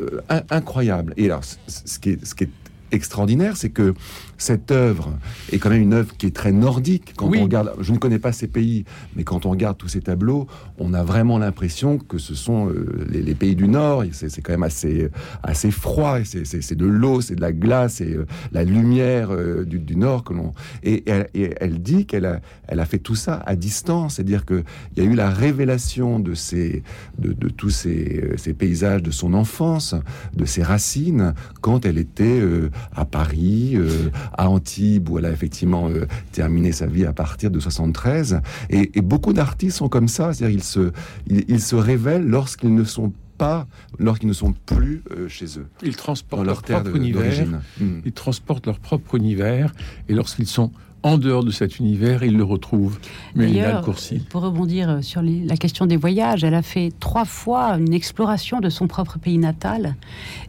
euh, 0.00 0.20
in- 0.28 0.42
incroyable. 0.50 1.14
Et 1.16 1.26
alors, 1.26 1.42
ce 1.44 1.98
qui 1.98 2.10
est, 2.10 2.24
ce 2.24 2.34
qui 2.34 2.44
est 2.44 2.50
extraordinaire, 2.92 3.56
c'est 3.56 3.70
que 3.70 3.94
cette 4.38 4.70
œuvre 4.70 5.16
est 5.52 5.58
quand 5.58 5.70
même 5.70 5.82
une 5.82 5.94
œuvre 5.94 6.16
qui 6.16 6.26
est 6.26 6.34
très 6.34 6.52
nordique. 6.52 7.12
Quand 7.16 7.28
Oui. 7.28 7.38
on 7.40 7.44
regarde, 7.44 7.72
je 7.80 7.92
ne 7.92 7.98
connais 7.98 8.18
pas 8.18 8.32
ces 8.32 8.48
pays, 8.48 8.84
mais 9.16 9.24
quand 9.24 9.46
on 9.46 9.50
regarde 9.50 9.78
tous 9.78 9.88
ces 9.88 10.00
tableaux, 10.00 10.46
on 10.78 10.94
a 10.94 11.02
vraiment 11.04 11.38
l'impression 11.38 11.98
que 11.98 12.18
ce 12.18 12.34
sont 12.34 12.68
euh, 12.68 13.06
les, 13.10 13.22
les 13.22 13.34
pays 13.34 13.54
du 13.56 13.68
Nord. 13.68 14.04
C'est 14.12 14.28
c'est 14.28 14.42
quand 14.42 14.52
même 14.52 14.62
assez, 14.62 15.08
assez 15.42 15.70
froid. 15.70 16.18
c'est- 16.24 16.44
C'est 16.44 16.60
c'est 16.62 16.74
de 16.76 16.86
l'eau, 16.86 17.20
c'est 17.20 17.36
de 17.36 17.40
la 17.40 17.52
glace 17.52 18.00
et 18.00 18.12
euh, 18.14 18.26
la 18.52 18.64
lumière 18.64 19.28
euh, 19.30 19.64
du, 19.64 19.78
du 19.78 19.96
Nord 19.96 20.24
que 20.24 20.34
l'on. 20.34 20.52
Et, 20.82 21.02
elle, 21.06 21.28
et 21.34 21.54
elle 21.60 21.80
dit 21.80 22.04
qu'elle 22.06 22.26
a, 22.26 22.40
elle 22.68 22.80
a 22.80 22.84
fait 22.84 22.98
tout 22.98 23.14
ça 23.14 23.42
à 23.46 23.54
distance, 23.56 24.14
c'est-à-dire 24.16 24.44
que 24.44 24.64
il 24.96 25.02
y 25.02 25.06
a 25.06 25.08
eu 25.10 25.14
la 25.14 25.30
révélation 25.30 26.18
de 26.18 26.34
ces, 26.34 26.82
de, 27.18 27.32
de 27.32 27.48
tous 27.48 27.70
ces, 27.70 28.20
euh, 28.24 28.36
ces 28.36 28.54
paysages 28.54 29.02
de 29.02 29.10
son 29.10 29.34
enfance, 29.34 29.94
de 30.34 30.44
ses 30.44 30.62
racines, 30.62 31.34
quand 31.60 31.86
elle 31.86 31.98
était 31.98 32.40
euh, 32.40 32.70
à 32.94 33.04
Paris, 33.04 33.72
euh, 33.74 34.10
à 34.36 34.48
Antibes, 34.48 35.08
où 35.08 35.18
elle 35.18 35.26
a 35.26 35.30
effectivement 35.30 35.88
euh, 35.88 36.06
terminé 36.32 36.72
sa 36.72 36.86
vie 36.86 37.04
à 37.06 37.12
partir 37.12 37.50
de 37.50 37.60
73. 37.60 38.40
Et, 38.70 38.90
et 38.98 39.00
beaucoup 39.00 39.32
d'artistes 39.32 39.78
sont 39.78 39.88
comme 39.88 40.08
ça, 40.08 40.32
c'est-à-dire 40.32 40.56
ils 40.56 40.62
se, 40.64 40.92
ils, 41.26 41.44
ils 41.48 41.60
se 41.60 41.76
révèlent 41.76 42.26
lorsqu'ils 42.26 42.74
ne 42.74 42.84
sont 42.84 43.12
pas, 43.38 43.66
lorsqu'ils 43.98 44.28
ne 44.28 44.32
sont 44.34 44.52
plus 44.66 45.02
euh, 45.10 45.28
chez 45.28 45.46
eux, 45.58 45.66
Ils 45.82 45.96
transportent 45.96 46.44
leur 46.44 46.54
leur 46.56 46.62
terre 46.62 46.82
propre 46.82 46.92
de- 46.98 47.02
univers. 47.02 47.22
d'origine. 47.22 47.60
Mm. 47.80 48.00
Ils 48.04 48.12
transportent 48.12 48.66
leur 48.66 48.78
propre 48.78 49.14
univers. 49.16 49.72
Et 50.08 50.14
lorsqu'ils 50.14 50.46
sont 50.46 50.70
en 51.02 51.18
dehors 51.18 51.42
de 51.44 51.50
cet 51.50 51.78
univers, 51.78 52.22
ils 52.22 52.36
le 52.36 52.44
retrouvent. 52.44 52.98
Mélina 53.34 53.62
D'ailleurs, 53.64 53.82
Courcy. 53.84 54.18
pour 54.30 54.42
rebondir 54.42 54.98
sur 55.02 55.20
les- 55.22 55.44
la 55.44 55.56
question 55.56 55.86
des 55.86 55.96
voyages, 55.96 56.44
elle 56.44 56.54
a 56.54 56.62
fait 56.62 56.92
trois 57.00 57.24
fois 57.24 57.76
une 57.78 57.92
exploration 57.92 58.60
de 58.60 58.68
son 58.68 58.86
propre 58.86 59.18
pays 59.18 59.38
natal. 59.38 59.96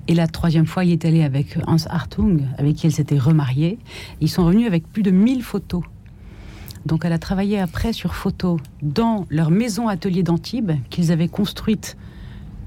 Et 0.07 0.13
la 0.13 0.27
troisième 0.27 0.65
fois, 0.67 0.86
il 0.86 0.91
est 0.91 1.05
allé 1.05 1.24
avec 1.24 1.57
Hans 1.65 1.77
Hartung, 1.89 2.43
avec 2.57 2.75
qui 2.75 2.86
elle 2.86 2.93
s'était 2.93 3.17
remariée. 3.17 3.79
Ils 4.22 4.29
sont 4.29 4.45
revenus 4.45 4.67
avec 4.67 4.88
plus 4.88 5.01
de 5.03 5.12
1000 5.12 5.41
photos. 5.41 5.83
Donc 6.86 7.05
elle 7.05 7.13
a 7.13 7.17
travaillé 7.19 7.60
après 7.60 7.93
sur 7.93 8.13
photos 8.13 8.60
dans 8.81 9.25
leur 9.29 9.50
maison 9.51 9.88
atelier 9.88 10.22
d'Antibes 10.22 10.74
qu'ils 10.89 11.12
avaient 11.13 11.29
construite 11.29 11.95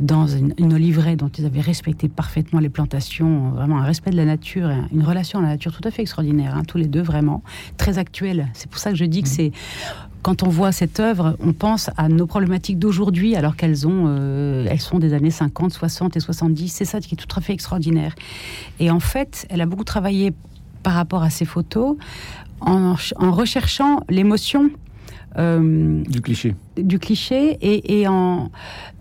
dans 0.00 0.26
une, 0.26 0.52
une 0.58 0.74
oliveraie 0.74 1.16
dont 1.16 1.28
ils 1.38 1.46
avaient 1.46 1.60
respecté 1.60 2.08
parfaitement 2.08 2.60
les 2.60 2.68
plantations, 2.68 3.50
vraiment 3.50 3.78
un 3.78 3.84
respect 3.84 4.10
de 4.10 4.16
la 4.16 4.24
nature, 4.26 4.70
une 4.92 5.02
relation 5.02 5.38
à 5.38 5.42
la 5.42 5.48
nature 5.48 5.72
tout 5.72 5.86
à 5.88 5.90
fait 5.90 6.02
extraordinaire, 6.02 6.54
hein, 6.56 6.62
tous 6.66 6.76
les 6.78 6.86
deux 6.86 7.00
vraiment, 7.02 7.42
très 7.78 7.96
actuelle. 7.98 8.48
C'est 8.52 8.68
pour 8.68 8.78
ça 8.78 8.90
que 8.90 8.96
je 8.96 9.04
dis 9.06 9.22
que 9.22 9.28
c'est 9.28 9.52
quand 10.22 10.42
on 10.42 10.48
voit 10.48 10.72
cette 10.72 10.98
œuvre, 10.98 11.36
on 11.40 11.52
pense 11.52 11.88
à 11.96 12.08
nos 12.08 12.26
problématiques 12.26 12.78
d'aujourd'hui 12.80 13.36
alors 13.36 13.54
qu'elles 13.56 13.86
ont, 13.86 14.06
euh, 14.08 14.66
elles 14.68 14.80
sont 14.80 14.98
des 14.98 15.14
années 15.14 15.30
50, 15.30 15.72
60 15.72 16.16
et 16.16 16.20
70. 16.20 16.68
C'est 16.68 16.84
ça 16.84 17.00
qui 17.00 17.14
est 17.14 17.18
tout 17.18 17.38
à 17.38 17.40
fait 17.40 17.52
extraordinaire. 17.52 18.14
Et 18.80 18.90
en 18.90 18.98
fait, 19.00 19.46
elle 19.50 19.60
a 19.60 19.66
beaucoup 19.66 19.84
travaillé 19.84 20.32
par 20.82 20.94
rapport 20.94 21.22
à 21.22 21.30
ces 21.30 21.44
photos 21.44 21.96
en, 22.60 22.96
en 23.16 23.30
recherchant 23.32 24.00
l'émotion. 24.08 24.70
euh, 25.38 26.02
Du 26.08 26.20
cliché. 26.20 26.54
du 26.76 26.98
cliché 26.98 27.56
et, 27.60 28.00
et 28.00 28.08
en, 28.08 28.50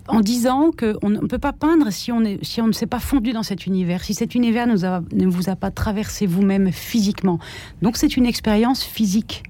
en 0.08 0.20
disant 0.20 0.70
qu'on 0.78 1.10
ne 1.10 1.18
peut 1.18 1.38
pas 1.38 1.52
peindre 1.52 1.90
si 1.90 2.12
on, 2.12 2.22
est, 2.22 2.38
si 2.44 2.60
on 2.60 2.66
ne 2.68 2.72
s'est 2.72 2.86
pas 2.86 3.00
fondu 3.00 3.32
dans 3.32 3.42
cet 3.42 3.66
univers, 3.66 4.02
si 4.04 4.14
cet 4.14 4.34
univers 4.34 4.66
nous 4.66 4.84
a- 4.84 5.02
ne 5.12 5.26
vous 5.26 5.48
a 5.50 5.56
pas 5.56 5.70
traversé 5.70 6.26
vous-même 6.26 6.70
physiquement. 6.72 7.38
Donc 7.82 7.96
c'est 7.96 8.16
une 8.16 8.26
expérience 8.26 8.82
physique. 8.84 9.42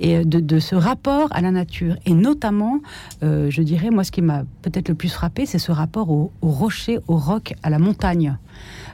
Et 0.00 0.24
de, 0.24 0.40
de 0.40 0.58
ce 0.58 0.74
rapport 0.74 1.28
à 1.30 1.40
la 1.40 1.52
nature. 1.52 1.94
Et 2.04 2.14
notamment, 2.14 2.80
euh, 3.22 3.48
je 3.48 3.62
dirais, 3.62 3.90
moi, 3.90 4.02
ce 4.02 4.10
qui 4.10 4.20
m'a 4.20 4.42
peut-être 4.62 4.88
le 4.88 4.96
plus 4.96 5.08
frappé, 5.08 5.46
c'est 5.46 5.60
ce 5.60 5.70
rapport 5.70 6.10
au, 6.10 6.32
au 6.42 6.48
rocher, 6.48 6.98
au 7.06 7.14
roc, 7.16 7.54
à 7.62 7.70
la 7.70 7.78
montagne. 7.78 8.36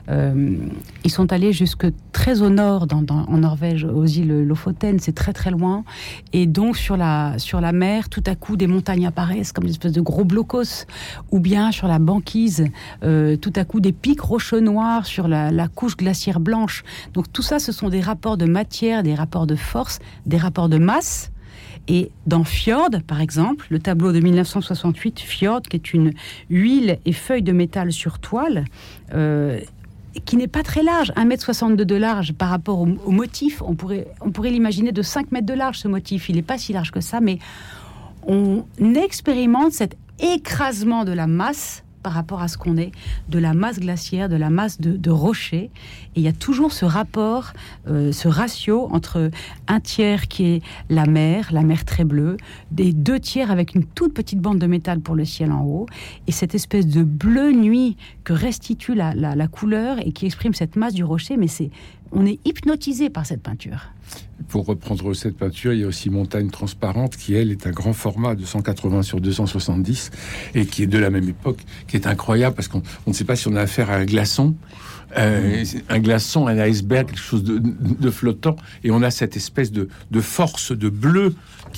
Euh, 0.09 0.55
ils 1.03 1.11
sont 1.11 1.31
allés 1.31 1.53
jusque 1.53 1.87
très 2.11 2.41
au 2.41 2.49
nord, 2.49 2.87
en 2.91 3.37
Norvège, 3.37 3.85
aux 3.85 4.05
îles 4.05 4.43
Lofoten, 4.43 4.99
c'est 4.99 5.13
très 5.13 5.33
très 5.33 5.51
loin. 5.51 5.83
Et 6.33 6.45
donc 6.45 6.77
sur 6.77 6.97
la, 6.97 7.37
sur 7.37 7.61
la 7.61 7.71
mer, 7.71 8.09
tout 8.09 8.23
à 8.25 8.35
coup, 8.35 8.57
des 8.57 8.67
montagnes 8.67 9.05
apparaissent 9.05 9.51
comme 9.51 9.65
une 9.65 9.71
espèce 9.71 9.91
de 9.91 10.01
gros 10.01 10.25
blocos. 10.25 10.85
Ou 11.31 11.39
bien 11.39 11.71
sur 11.71 11.87
la 11.87 11.99
banquise, 11.99 12.65
euh, 13.03 13.35
tout 13.37 13.53
à 13.55 13.65
coup, 13.65 13.79
des 13.79 13.91
pics 13.91 14.21
rocheux 14.21 14.59
noirs 14.59 15.05
sur 15.05 15.27
la, 15.27 15.67
couche 15.67 15.95
glaciaire 15.95 16.39
blanche. 16.39 16.83
Donc 17.13 17.31
tout 17.31 17.41
ça, 17.41 17.59
ce 17.59 17.71
sont 17.71 17.89
des 17.89 18.01
rapports 18.01 18.37
de 18.37 18.45
matière, 18.45 19.03
des 19.03 19.15
rapports 19.15 19.47
de 19.47 19.55
force, 19.55 19.99
des 20.25 20.37
rapports 20.37 20.69
de 20.69 20.77
masse. 20.77 21.31
Et 21.87 22.11
dans 22.27 22.43
Fjord, 22.43 22.89
par 23.07 23.19
exemple, 23.19 23.65
le 23.69 23.79
tableau 23.79 24.11
de 24.11 24.19
1968, 24.19 25.19
Fjord, 25.19 25.61
qui 25.63 25.75
est 25.75 25.93
une 25.93 26.13
huile 26.49 26.99
et 27.05 27.13
feuilles 27.13 27.41
de 27.41 27.51
métal 27.51 27.91
sur 27.91 28.19
toile, 28.19 28.65
euh, 29.13 29.59
qui 30.25 30.37
n'est 30.37 30.47
pas 30.47 30.63
très 30.63 30.83
large, 30.83 31.11
1m62 31.15 31.75
de 31.75 31.95
large 31.95 32.33
par 32.33 32.49
rapport 32.49 32.79
au, 32.79 33.11
motif. 33.11 33.61
On 33.61 33.75
pourrait, 33.75 34.07
on 34.21 34.31
pourrait 34.31 34.49
l'imaginer 34.49 34.91
de 34.91 35.01
5 35.01 35.31
mètres 35.31 35.45
de 35.45 35.53
large, 35.53 35.79
ce 35.79 35.87
motif. 35.87 36.29
Il 36.29 36.35
n'est 36.35 36.41
pas 36.41 36.57
si 36.57 36.73
large 36.73 36.91
que 36.91 37.01
ça, 37.01 37.19
mais 37.19 37.39
on 38.27 38.63
expérimente 38.95 39.71
cet 39.71 39.95
écrasement 40.19 41.05
de 41.05 41.11
la 41.11 41.27
masse 41.27 41.83
par 42.01 42.13
rapport 42.13 42.41
à 42.41 42.47
ce 42.47 42.57
qu'on 42.57 42.77
est, 42.77 42.91
de 43.29 43.39
la 43.39 43.53
masse 43.53 43.79
glaciaire, 43.79 44.29
de 44.29 44.35
la 44.35 44.49
masse 44.49 44.79
de, 44.79 45.09
rochers. 45.09 45.69
Et 46.15 46.19
il 46.19 46.23
y 46.23 46.27
a 46.27 46.33
toujours 46.33 46.71
ce 46.71 46.85
rapport, 46.85 47.53
euh, 47.87 48.11
ce 48.11 48.27
ratio 48.27 48.87
entre 48.91 49.31
un 49.67 49.79
tiers 49.79 50.27
qui 50.27 50.45
est 50.45 50.61
la 50.89 51.05
mer, 51.05 51.49
la 51.51 51.63
mer 51.63 51.85
très 51.85 52.03
bleue, 52.03 52.37
des 52.71 52.93
deux 52.93 53.19
tiers 53.19 53.51
avec 53.51 53.75
une 53.75 53.85
toute 53.85 54.13
petite 54.13 54.39
bande 54.39 54.59
de 54.59 54.67
métal 54.67 54.99
pour 54.99 55.15
le 55.15 55.25
ciel 55.25 55.51
en 55.51 55.63
haut, 55.63 55.85
et 56.27 56.31
cette 56.31 56.55
espèce 56.55 56.87
de 56.87 57.03
bleu 57.03 57.51
nuit 57.51 57.97
que 58.23 58.33
restitue 58.33 58.93
la, 58.93 59.13
la 59.13 59.47
couleur 59.47 59.97
et 60.05 60.11
qui 60.11 60.25
exprime 60.25 60.53
cette 60.53 60.75
masse 60.75 60.93
du 60.93 61.03
rocher. 61.03 61.37
Mais 61.37 61.47
c'est, 61.47 61.71
on 62.11 62.25
est 62.25 62.39
hypnotisé 62.45 63.09
par 63.09 63.25
cette 63.25 63.41
peinture. 63.41 63.91
Pour 64.47 64.65
reprendre 64.65 65.13
cette 65.13 65.37
peinture, 65.37 65.73
il 65.73 65.81
y 65.81 65.83
a 65.83 65.87
aussi 65.87 66.09
Montagne 66.09 66.49
Transparente, 66.49 67.15
qui 67.15 67.35
elle 67.35 67.51
est 67.51 67.67
un 67.67 67.71
grand 67.71 67.93
format 67.93 68.35
de 68.35 68.45
180 68.45 69.03
sur 69.03 69.21
270 69.21 70.11
et 70.55 70.65
qui 70.65 70.83
est 70.83 70.87
de 70.87 70.97
la 70.97 71.09
même 71.09 71.27
époque, 71.29 71.59
qui 71.87 71.97
est 71.97 72.07
incroyable 72.07 72.55
parce 72.55 72.67
qu'on 72.67 72.81
ne 73.05 73.13
sait 73.13 73.25
pas 73.25 73.35
si 73.35 73.47
on 73.47 73.55
a 73.55 73.61
affaire 73.61 73.91
à 73.91 73.95
un 73.95 74.05
glaçon 74.05 74.55
euh, 75.17 75.63
un 75.89 75.99
glaçon, 75.99 76.47
un 76.47 76.57
iceberg, 76.59 77.07
quelque 77.07 77.19
chose 77.19 77.43
de, 77.43 78.09
flottant, 78.11 78.55
et 78.83 78.91
on 78.91 79.01
a 79.01 79.11
cette 79.11 79.35
espèce 79.35 79.71
de, 79.71 79.87
force 80.19 80.71
de 80.71 80.89
bleu 80.89 81.33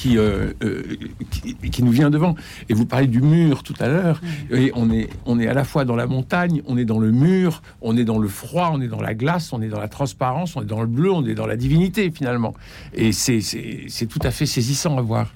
euh, 0.05 0.53
euh, 0.63 0.83
qui, 1.29 1.55
qui, 1.55 1.83
nous 1.83 1.91
vient 1.91 2.09
devant. 2.09 2.35
Et 2.69 2.73
vous 2.73 2.85
parlez 2.85 3.07
du 3.07 3.21
mur 3.21 3.63
tout 3.63 3.75
à 3.79 3.87
l'heure, 3.87 4.21
et 4.51 4.71
on 4.75 4.91
est, 4.91 5.09
on 5.25 5.39
est 5.39 5.47
à 5.47 5.53
la 5.53 5.63
fois 5.63 5.85
dans 5.85 5.95
la 5.95 6.07
montagne, 6.07 6.61
on 6.65 6.77
est 6.77 6.85
dans 6.85 6.99
le 6.99 7.11
mur, 7.11 7.61
on 7.81 7.95
est 7.95 8.03
dans 8.03 8.19
le 8.19 8.27
froid, 8.27 8.71
on 8.73 8.81
est 8.81 8.87
dans 8.87 9.01
la 9.01 9.13
glace, 9.13 9.53
on 9.53 9.61
est 9.61 9.69
dans 9.69 9.79
la 9.79 9.87
transparence, 9.87 10.55
on 10.55 10.61
est 10.61 10.65
dans 10.65 10.81
le 10.81 10.87
bleu, 10.87 11.11
on 11.11 11.25
est 11.25 11.35
dans 11.35 11.47
la 11.47 11.55
divinité 11.55 12.11
finalement. 12.11 12.53
Et 12.93 13.11
c'est 13.11 14.05
tout 14.09 14.19
à 14.23 14.31
fait 14.31 14.45
saisissant 14.45 14.97
à 14.97 15.01
voir. 15.01 15.33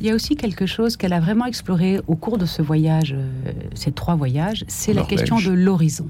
Il 0.00 0.06
y 0.06 0.10
a 0.10 0.14
aussi 0.14 0.36
quelque 0.36 0.66
chose 0.66 0.98
qu'elle 0.98 1.14
a 1.14 1.20
vraiment 1.20 1.46
exploré 1.46 2.00
au 2.06 2.16
cours 2.16 2.36
de 2.36 2.44
ce 2.44 2.60
voyage, 2.60 3.16
ces 3.74 3.92
trois 3.92 4.14
voyages, 4.14 4.64
c'est 4.68 4.92
la 4.92 5.04
question 5.04 5.38
de 5.38 5.50
l'horizon. 5.50 6.08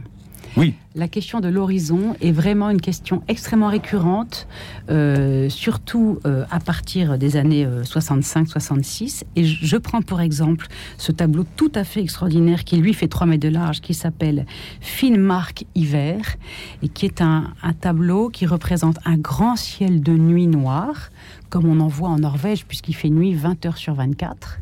La 0.94 1.08
question 1.08 1.40
de 1.40 1.48
l'horizon 1.48 2.16
est 2.22 2.32
vraiment 2.32 2.70
une 2.70 2.80
question 2.80 3.22
extrêmement 3.28 3.68
récurrente, 3.68 4.48
euh, 4.88 5.50
surtout 5.50 6.18
euh, 6.24 6.46
à 6.50 6.60
partir 6.60 7.18
des 7.18 7.36
années 7.36 7.66
65-66. 7.66 9.22
Euh, 9.22 9.26
et 9.36 9.44
je, 9.44 9.76
prends 9.76 10.00
pour 10.00 10.22
exemple 10.22 10.66
ce 10.96 11.12
tableau 11.12 11.44
tout 11.56 11.70
à 11.74 11.84
fait 11.84 12.00
extraordinaire 12.00 12.64
qui 12.64 12.78
lui 12.78 12.94
fait 12.94 13.08
3 13.08 13.26
mètres 13.26 13.42
de 13.42 13.52
large, 13.52 13.82
qui 13.82 13.92
s'appelle 13.92 14.46
Finnmark 14.80 15.66
hiver, 15.74 16.36
et 16.82 16.88
qui 16.88 17.04
est 17.04 17.20
un, 17.20 17.52
un 17.62 17.72
tableau 17.74 18.30
qui 18.30 18.46
représente 18.46 18.96
un 19.04 19.18
grand 19.18 19.56
ciel 19.56 20.00
de 20.00 20.12
nuit 20.12 20.46
noire, 20.46 21.10
comme 21.50 21.66
on 21.66 21.80
en 21.80 21.88
voit 21.88 22.08
en 22.08 22.18
Norvège, 22.18 22.64
puisqu'il 22.64 22.94
fait 22.94 23.10
nuit 23.10 23.34
20 23.34 23.66
heures 23.66 23.76
sur 23.76 23.92
24. 23.92 24.60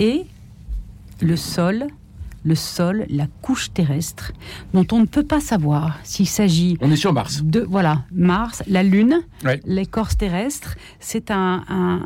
Et 0.00 0.26
le 1.20 1.36
sol 1.36 1.86
le 2.44 2.54
sol, 2.54 3.06
la 3.08 3.26
couche 3.42 3.72
terrestre, 3.72 4.32
dont 4.72 4.86
on 4.92 5.00
ne 5.00 5.06
peut 5.06 5.24
pas 5.24 5.40
savoir 5.40 5.98
s'il 6.04 6.28
s'agit. 6.28 6.76
On 6.80 6.90
est 6.90 6.96
sur 6.96 7.12
Mars. 7.12 7.42
De 7.42 7.60
voilà, 7.60 8.04
Mars, 8.12 8.62
la 8.66 8.82
Lune, 8.82 9.22
l'écorce 9.64 10.16
terrestre. 10.16 10.76
C'est 11.00 11.30
un, 11.30 12.00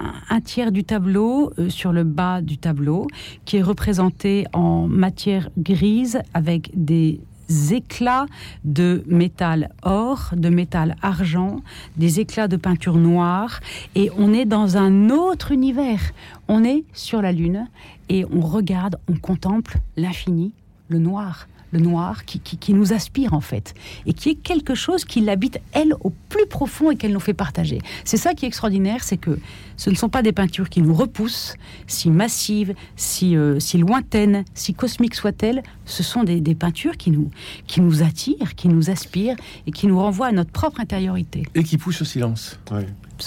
tiers 0.45 0.73
du 0.73 0.85
tableau 0.85 1.53
euh, 1.59 1.69
sur 1.69 1.93
le 1.93 2.05
bas 2.05 2.41
du 2.41 2.59
tableau 2.59 3.09
qui 3.45 3.57
est 3.57 3.63
représenté 3.63 4.47
en 4.53 4.87
matière 4.87 5.51
grise 5.59 6.21
avec 6.33 6.71
des 6.75 7.21
éclats 7.71 8.27
de 8.65 9.03
métal 9.07 9.71
or, 9.83 10.31
de 10.37 10.49
métal 10.49 10.97
argent, 11.03 11.63
des 11.97 12.21
éclats 12.21 12.49
de 12.49 12.57
peinture 12.57 12.97
noire, 12.97 13.61
et 13.95 14.11
on 14.17 14.33
est 14.33 14.45
dans 14.45 14.77
un 14.77 15.11
autre 15.11 15.53
univers. 15.53 16.01
On 16.49 16.65
est 16.65 16.85
sur 16.93 17.23
la 17.23 17.33
Lune 17.33 17.69
et 18.09 18.25
on 18.33 18.41
regarde, 18.41 18.97
on 19.09 19.17
contemple 19.17 19.79
l'infini, 19.97 20.53
le 20.89 20.99
noir, 20.99 21.47
le 21.71 21.81
noir 21.81 22.25
qui, 22.25 22.41
qui, 22.41 22.75
nous 22.75 22.93
aspire 22.93 23.35
en 23.35 23.41
fait, 23.41 23.75
et 24.07 24.13
qui 24.13 24.31
est 24.31 24.35
quelque 24.35 24.75
chose 24.75 25.05
qui 25.05 25.21
l'habite 25.21 25.61
elle 25.73 25.95
au 26.01 26.11
plus 26.29 26.47
profond 26.47 26.91
et 26.91 26.97
qu'elle 26.97 27.13
nous 27.13 27.21
fait 27.21 27.35
partager. 27.35 27.79
C'est 28.05 28.17
ça 28.17 28.35
qui 28.35 28.45
est 28.45 28.49
extraordinaire, 28.49 29.05
c'est 29.05 29.17
que 29.17 29.39
ce 29.77 29.91
ne 29.91 29.95
sont 29.95 30.09
pas 30.09 30.23
des 30.23 30.33
peintures 30.33 30.69
qui 30.69 30.83
nous 30.83 30.95
repoussent, 30.95 31.55
si 31.87 32.11
massives, 32.11 32.75
si, 32.97 33.37
euh, 33.37 33.61
si 33.61 33.79
lointaines, 33.79 34.45
si 34.55 34.75
cosmiques 34.75 35.15
soient-elles, 35.15 35.63
ce 35.85 36.03
sont 36.03 36.25
des, 36.25 36.41
des, 36.41 36.55
peintures 36.55 36.97
qui 36.97 37.11
nous, 37.11 37.31
qui 37.67 37.81
nous 37.81 38.03
attirent, 38.03 38.55
qui 38.57 38.69
nous 38.69 38.91
aspirent 38.91 39.37
et 39.67 39.71
qui 39.71 39.87
nous 39.87 39.99
renvoient 39.99 40.29
à 40.29 40.33
notre 40.33 40.51
propre 40.51 40.81
intériorité. 40.81 41.45
Et 41.55 41.63
qui 41.63 41.79
poussent 41.79 42.03
au 42.03 42.07
silence. 42.07 42.59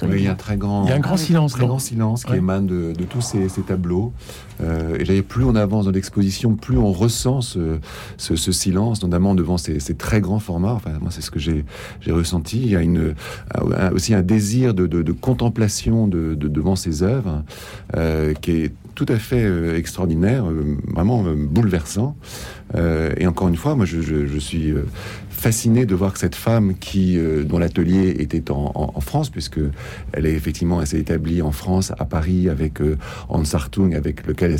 Oui, 0.03 0.07
il 0.19 0.23
y 0.23 0.27
a 0.27 0.31
un 0.31 0.35
très 0.35 0.57
grand, 0.57 0.85
il 0.85 0.89
y 0.89 0.93
a 0.93 0.95
un 0.95 0.99
grand 0.99 1.17
silence, 1.17 1.53
très 1.53 1.65
grand 1.65 1.79
silence 1.79 2.23
qui 2.23 2.33
émane 2.33 2.67
de, 2.67 2.93
de 2.93 3.03
tous 3.03 3.21
ces, 3.21 3.49
ces 3.49 3.61
tableaux. 3.61 4.13
Euh, 4.61 4.97
et 4.99 5.21
plus 5.21 5.43
on 5.43 5.55
avance 5.55 5.85
dans 5.85 5.91
l'exposition, 5.91 6.55
plus 6.55 6.77
on 6.77 6.91
ressent 6.91 7.41
ce, 7.41 7.79
ce, 8.17 8.35
ce, 8.35 8.51
silence, 8.51 9.01
notamment 9.01 9.33
devant 9.33 9.57
ces, 9.57 9.79
ces, 9.79 9.95
très 9.95 10.21
grands 10.21 10.39
formats. 10.39 10.73
Enfin, 10.73 10.91
moi, 11.01 11.09
c'est 11.09 11.21
ce 11.21 11.31
que 11.31 11.39
j'ai 11.39 11.65
ressenti. 12.07 12.61
Il 12.61 12.69
y 12.69 12.75
a 12.75 12.81
une, 12.81 13.15
aussi 13.93 14.13
un 14.13 14.21
désir 14.21 14.73
de, 14.73 14.87
de, 14.87 15.01
de 15.01 15.11
contemplation 15.11 16.07
de, 16.07 16.35
devant 16.35 16.75
ces 16.75 17.03
œuvres 17.03 17.43
euh, 17.95 18.33
qui 18.33 18.51
est 18.51 18.73
tout 18.95 19.05
à 19.07 19.15
fait 19.15 19.43
euh, 19.43 19.77
extraordinaire, 19.77 20.45
vraiment 20.93 21.25
euh, 21.25 21.35
bouleversant. 21.35 22.15
et 22.75 23.27
encore 23.27 23.47
une 23.47 23.55
fois, 23.55 23.75
moi, 23.75 23.85
je, 23.85 24.01
je, 24.01 24.27
je 24.27 24.37
suis 24.37 24.73
fasciné 25.31 25.85
de 25.85 25.95
voir 25.95 26.13
que 26.13 26.19
cette 26.19 26.35
femme 26.35 26.75
qui 26.75 27.17
euh, 27.17 27.43
dont 27.43 27.57
l'atelier 27.57 28.15
était 28.19 28.51
en, 28.51 28.71
en, 28.75 28.91
en, 28.93 29.01
France, 29.01 29.29
puisque 29.29 29.59
elle 30.13 30.25
est 30.25 30.33
effectivement 30.33 30.81
elle 30.81 30.87
s'est 30.87 30.99
établie 30.99 31.41
en 31.41 31.51
France 31.51 31.91
à 31.97 32.05
Paris 32.05 32.49
avec 32.49 32.81
euh, 32.81 32.97
Hans 33.29 33.43
Hartung, 33.53 33.95
avec 33.95 34.27
lequel 34.27 34.57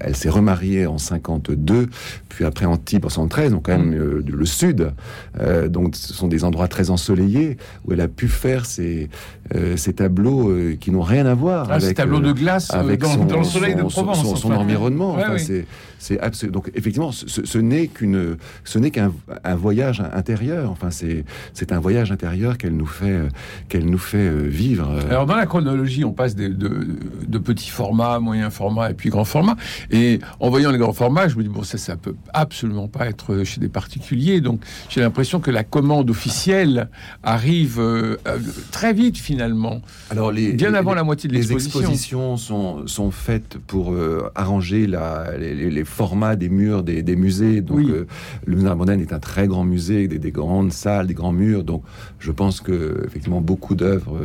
elle, 0.00 0.16
s'est 0.16 0.28
remariée 0.28 0.86
en 0.86 0.98
52, 0.98 1.88
puis 2.28 2.44
après 2.44 2.66
Antibes 2.66 3.04
en 3.04 3.08
73, 3.08 3.52
donc 3.52 3.66
quand 3.66 3.76
même 3.76 3.90
mm. 3.90 3.94
euh, 3.94 4.24
le 4.26 4.46
sud. 4.46 4.92
Euh, 5.40 5.68
donc 5.68 5.96
ce 5.96 6.12
sont 6.12 6.28
des 6.28 6.44
endroits 6.44 6.68
très 6.68 6.90
ensoleillés 6.90 7.56
où 7.84 7.92
elle 7.92 8.00
a 8.00 8.08
pu 8.08 8.28
faire 8.28 8.64
ces, 8.64 9.08
euh, 9.54 9.76
ces 9.76 9.92
tableaux 9.92 10.52
qui 10.80 10.90
n'ont 10.90 11.02
rien 11.02 11.26
à 11.26 11.34
voir 11.34 11.66
ah, 11.68 11.74
avec 11.74 11.88
ces 11.88 11.94
tableaux 11.94 12.20
de 12.20 12.32
glace 12.32 12.70
avec 12.72 13.00
dans, 13.00 13.08
son, 13.08 13.24
dans 13.24 13.38
le 13.38 13.44
soleil 13.44 13.74
de 13.74 13.82
Provence, 13.82 14.22
son, 14.22 14.36
son, 14.36 14.52
environnement. 14.52 15.16
Ouais, 15.16 15.24
enfin, 15.24 15.36
oui. 15.36 15.64
C'est 15.98 16.18
absolu. 16.18 16.50
Donc 16.50 16.68
effectivement, 16.74 17.12
ce, 17.12 17.26
ce 17.46 17.58
n'est 17.58 17.86
qu'une, 17.86 18.36
ce 18.64 18.78
n'est 18.80 18.90
qu'un 18.90 19.12
un 19.44 19.54
voyage 19.54 20.02
intérieur. 20.12 20.70
Enfin, 20.70 20.90
c'est 20.90 21.24
c'est 21.54 21.72
un 21.72 21.80
voyage 21.80 22.12
intérieur 22.12 22.58
qu'elle 22.58 22.76
nous 22.76 22.86
fait 22.86 23.20
qu'elle 23.68 23.86
nous 23.86 23.98
fait 23.98 24.30
vivre. 24.48 24.88
Alors 25.08 25.26
dans 25.26 25.36
la 25.36 25.46
chronologie, 25.46 26.04
on 26.04 26.12
passe 26.12 26.34
de, 26.34 26.48
de, 26.48 26.86
de 27.26 27.38
petits 27.38 27.70
formats, 27.70 28.18
moyens 28.18 28.52
formats 28.52 28.90
et 28.90 28.94
puis 28.94 29.10
grands 29.10 29.24
formats. 29.24 29.56
Et 29.90 30.20
en 30.40 30.50
voyant 30.50 30.70
les 30.70 30.78
grands 30.78 30.92
formats, 30.92 31.28
je 31.28 31.36
me 31.36 31.42
dis 31.42 31.48
bon 31.48 31.62
ça 31.62 31.78
ça 31.78 31.96
peut 31.96 32.14
absolument 32.32 32.88
pas 32.88 33.06
être 33.06 33.44
chez 33.44 33.60
des 33.60 33.68
particuliers. 33.68 34.40
Donc 34.40 34.60
j'ai 34.88 35.00
l'impression 35.00 35.40
que 35.40 35.50
la 35.50 35.64
commande 35.64 36.10
officielle 36.10 36.88
arrive 37.22 37.78
euh, 37.78 38.16
euh 38.26 38.38
très 38.70 38.92
vite 38.92 39.16
finalement. 39.16 39.80
Alors 40.10 40.32
les, 40.32 40.52
bien 40.52 40.74
avant 40.74 40.94
la 40.94 41.04
moitié 41.04 41.28
de 41.28 41.34
l'exposition. 41.34 41.80
Les 41.80 41.84
expositions 41.84 42.36
sont, 42.36 42.86
sont 42.86 43.10
faites 43.10 43.58
pour 43.58 43.92
euh, 43.92 44.30
arranger 44.34 44.86
la, 44.86 45.36
les, 45.38 45.70
les, 45.70 45.84
formats 45.84 46.36
des 46.36 46.48
murs 46.48 46.82
des, 46.82 47.02
des 47.02 47.16
musées. 47.16 47.60
Donc 47.60 47.78
oui. 47.78 47.90
euh, 47.90 48.06
le 48.46 48.56
musée 48.56 48.74
moderne 48.74 49.00
est 49.00 49.12
un 49.12 49.18
très 49.18 49.46
grand 49.46 49.64
musée, 49.64 50.01
des, 50.08 50.18
des, 50.18 50.30
grandes 50.30 50.72
salles, 50.72 51.06
des 51.06 51.14
grands 51.14 51.32
murs. 51.32 51.64
Donc 51.64 51.82
je 52.18 52.30
pense 52.30 52.60
que 52.60 53.02
effectivement 53.06 53.40
beaucoup 53.40 53.74
d'œuvres 53.74 54.18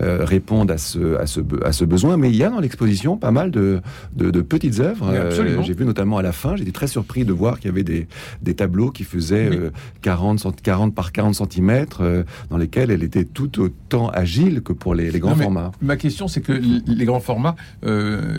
euh, 0.00 0.24
répondent 0.24 0.70
à 0.70 0.78
ce, 0.78 1.16
à, 1.16 1.26
ce, 1.26 1.40
à 1.64 1.72
ce 1.72 1.84
besoin. 1.84 2.16
Mais 2.16 2.30
il 2.30 2.36
y 2.36 2.44
a 2.44 2.50
dans 2.50 2.60
l'exposition 2.60 3.16
pas 3.16 3.30
mal 3.30 3.50
de, 3.50 3.80
de, 4.14 4.30
de 4.30 4.40
petites 4.40 4.80
œuvres. 4.80 5.08
Euh, 5.10 5.62
j'ai 5.62 5.74
vu 5.74 5.84
notamment 5.84 6.18
à 6.18 6.22
la 6.22 6.32
fin, 6.32 6.56
j'étais 6.56 6.72
très 6.72 6.86
surpris 6.86 7.24
de 7.24 7.32
voir 7.32 7.58
qu'il 7.58 7.70
y 7.70 7.72
avait 7.72 7.84
des, 7.84 8.06
des 8.42 8.54
tableaux 8.54 8.90
qui 8.90 9.04
faisaient 9.04 9.48
oui. 9.50 9.58
40, 10.02 10.62
40 10.62 10.94
par 10.94 11.12
40 11.12 11.34
cm, 11.34 11.86
euh, 12.00 12.24
dans 12.50 12.56
lesquels 12.56 12.90
elle 12.90 13.02
était 13.02 13.24
tout 13.24 13.60
autant 13.60 14.08
agile 14.10 14.62
que 14.62 14.72
pour 14.72 14.94
les, 14.94 15.10
les 15.10 15.18
grands 15.18 15.36
non, 15.36 15.42
formats. 15.42 15.72
Ma 15.80 15.96
question, 15.96 16.28
c'est 16.28 16.40
que 16.40 16.52
les 16.86 17.04
grands 17.04 17.20
formats 17.20 17.56
euh, 17.84 18.36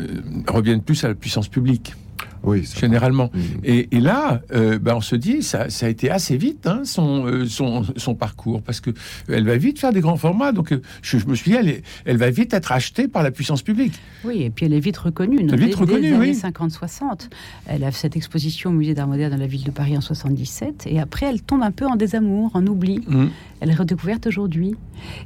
reviennent 0.47 0.82
plus 0.82 1.04
à 1.04 1.08
la 1.10 1.15
puissance 1.15 1.47
publique. 1.47 1.95
Oui, 2.43 2.67
généralement. 2.75 3.30
Mmh. 3.34 3.39
Et, 3.63 3.95
et, 3.95 3.99
là, 3.99 4.41
euh, 4.54 4.80
ben 4.80 4.95
on 4.95 5.02
se 5.02 5.15
dit, 5.15 5.43
ça, 5.43 5.69
ça, 5.69 5.86
a 5.86 5.89
été 5.89 6.10
assez 6.10 6.38
vite 6.38 6.67
hein, 6.67 6.82
son, 6.84 7.25
euh, 7.25 7.45
son, 7.45 7.84
son, 7.97 8.15
parcours, 8.15 8.62
parce 8.62 8.80
que 8.80 8.91
elle 9.28 9.45
va 9.45 9.58
vite 9.58 9.80
faire 9.80 9.91
des 9.91 10.02
grands 10.02 10.17
formats. 10.17 10.52
Donc, 10.52 10.71
euh, 10.71 10.82
je, 11.02 11.17
je, 11.17 11.28
me 11.28 11.36
suis 11.36 11.52
dit, 11.52 11.58
elle, 11.58 11.69
est, 11.69 11.84
elle, 12.06 12.17
va 12.17 12.30
vite 12.30 12.54
être 12.54 12.71
achetée 12.71 13.08
par 13.08 13.23
la 13.23 13.32
puissance 13.32 13.62
publique. 13.62 13.93
Oui, 14.23 14.43
et 14.43 14.49
puis 14.49 14.65
elle 14.65 14.73
est 14.73 14.80
vite 14.80 14.97
reconnue. 14.97 15.39
Elle 15.41 15.54
est 15.54 15.65
vite 15.65 15.75
reconnue, 15.75 16.15
oui. 16.15 16.32
50-60. 16.32 17.30
Elle 17.67 17.84
a 17.84 17.91
cette 17.91 18.15
exposition 18.15 18.69
au 18.69 18.73
musée 18.73 18.93
d'art 18.93 19.08
moderne 19.08 19.32
dans 19.32 19.38
la 19.38 19.47
ville 19.47 19.63
de 19.63 19.71
Paris 19.71 19.97
en 19.97 20.02
77, 20.02 20.86
et 20.88 20.99
après, 20.99 21.25
elle 21.25 21.41
tombe 21.41 21.62
un 21.62 21.71
peu 21.71 21.86
en 21.86 21.95
désamour, 21.95 22.52
en 22.54 22.65
oubli. 22.65 23.02
Mmh. 23.08 23.25
Elle 23.62 23.71
est 23.71 23.75
redécouverte 23.75 24.28
aujourd'hui. 24.28 24.75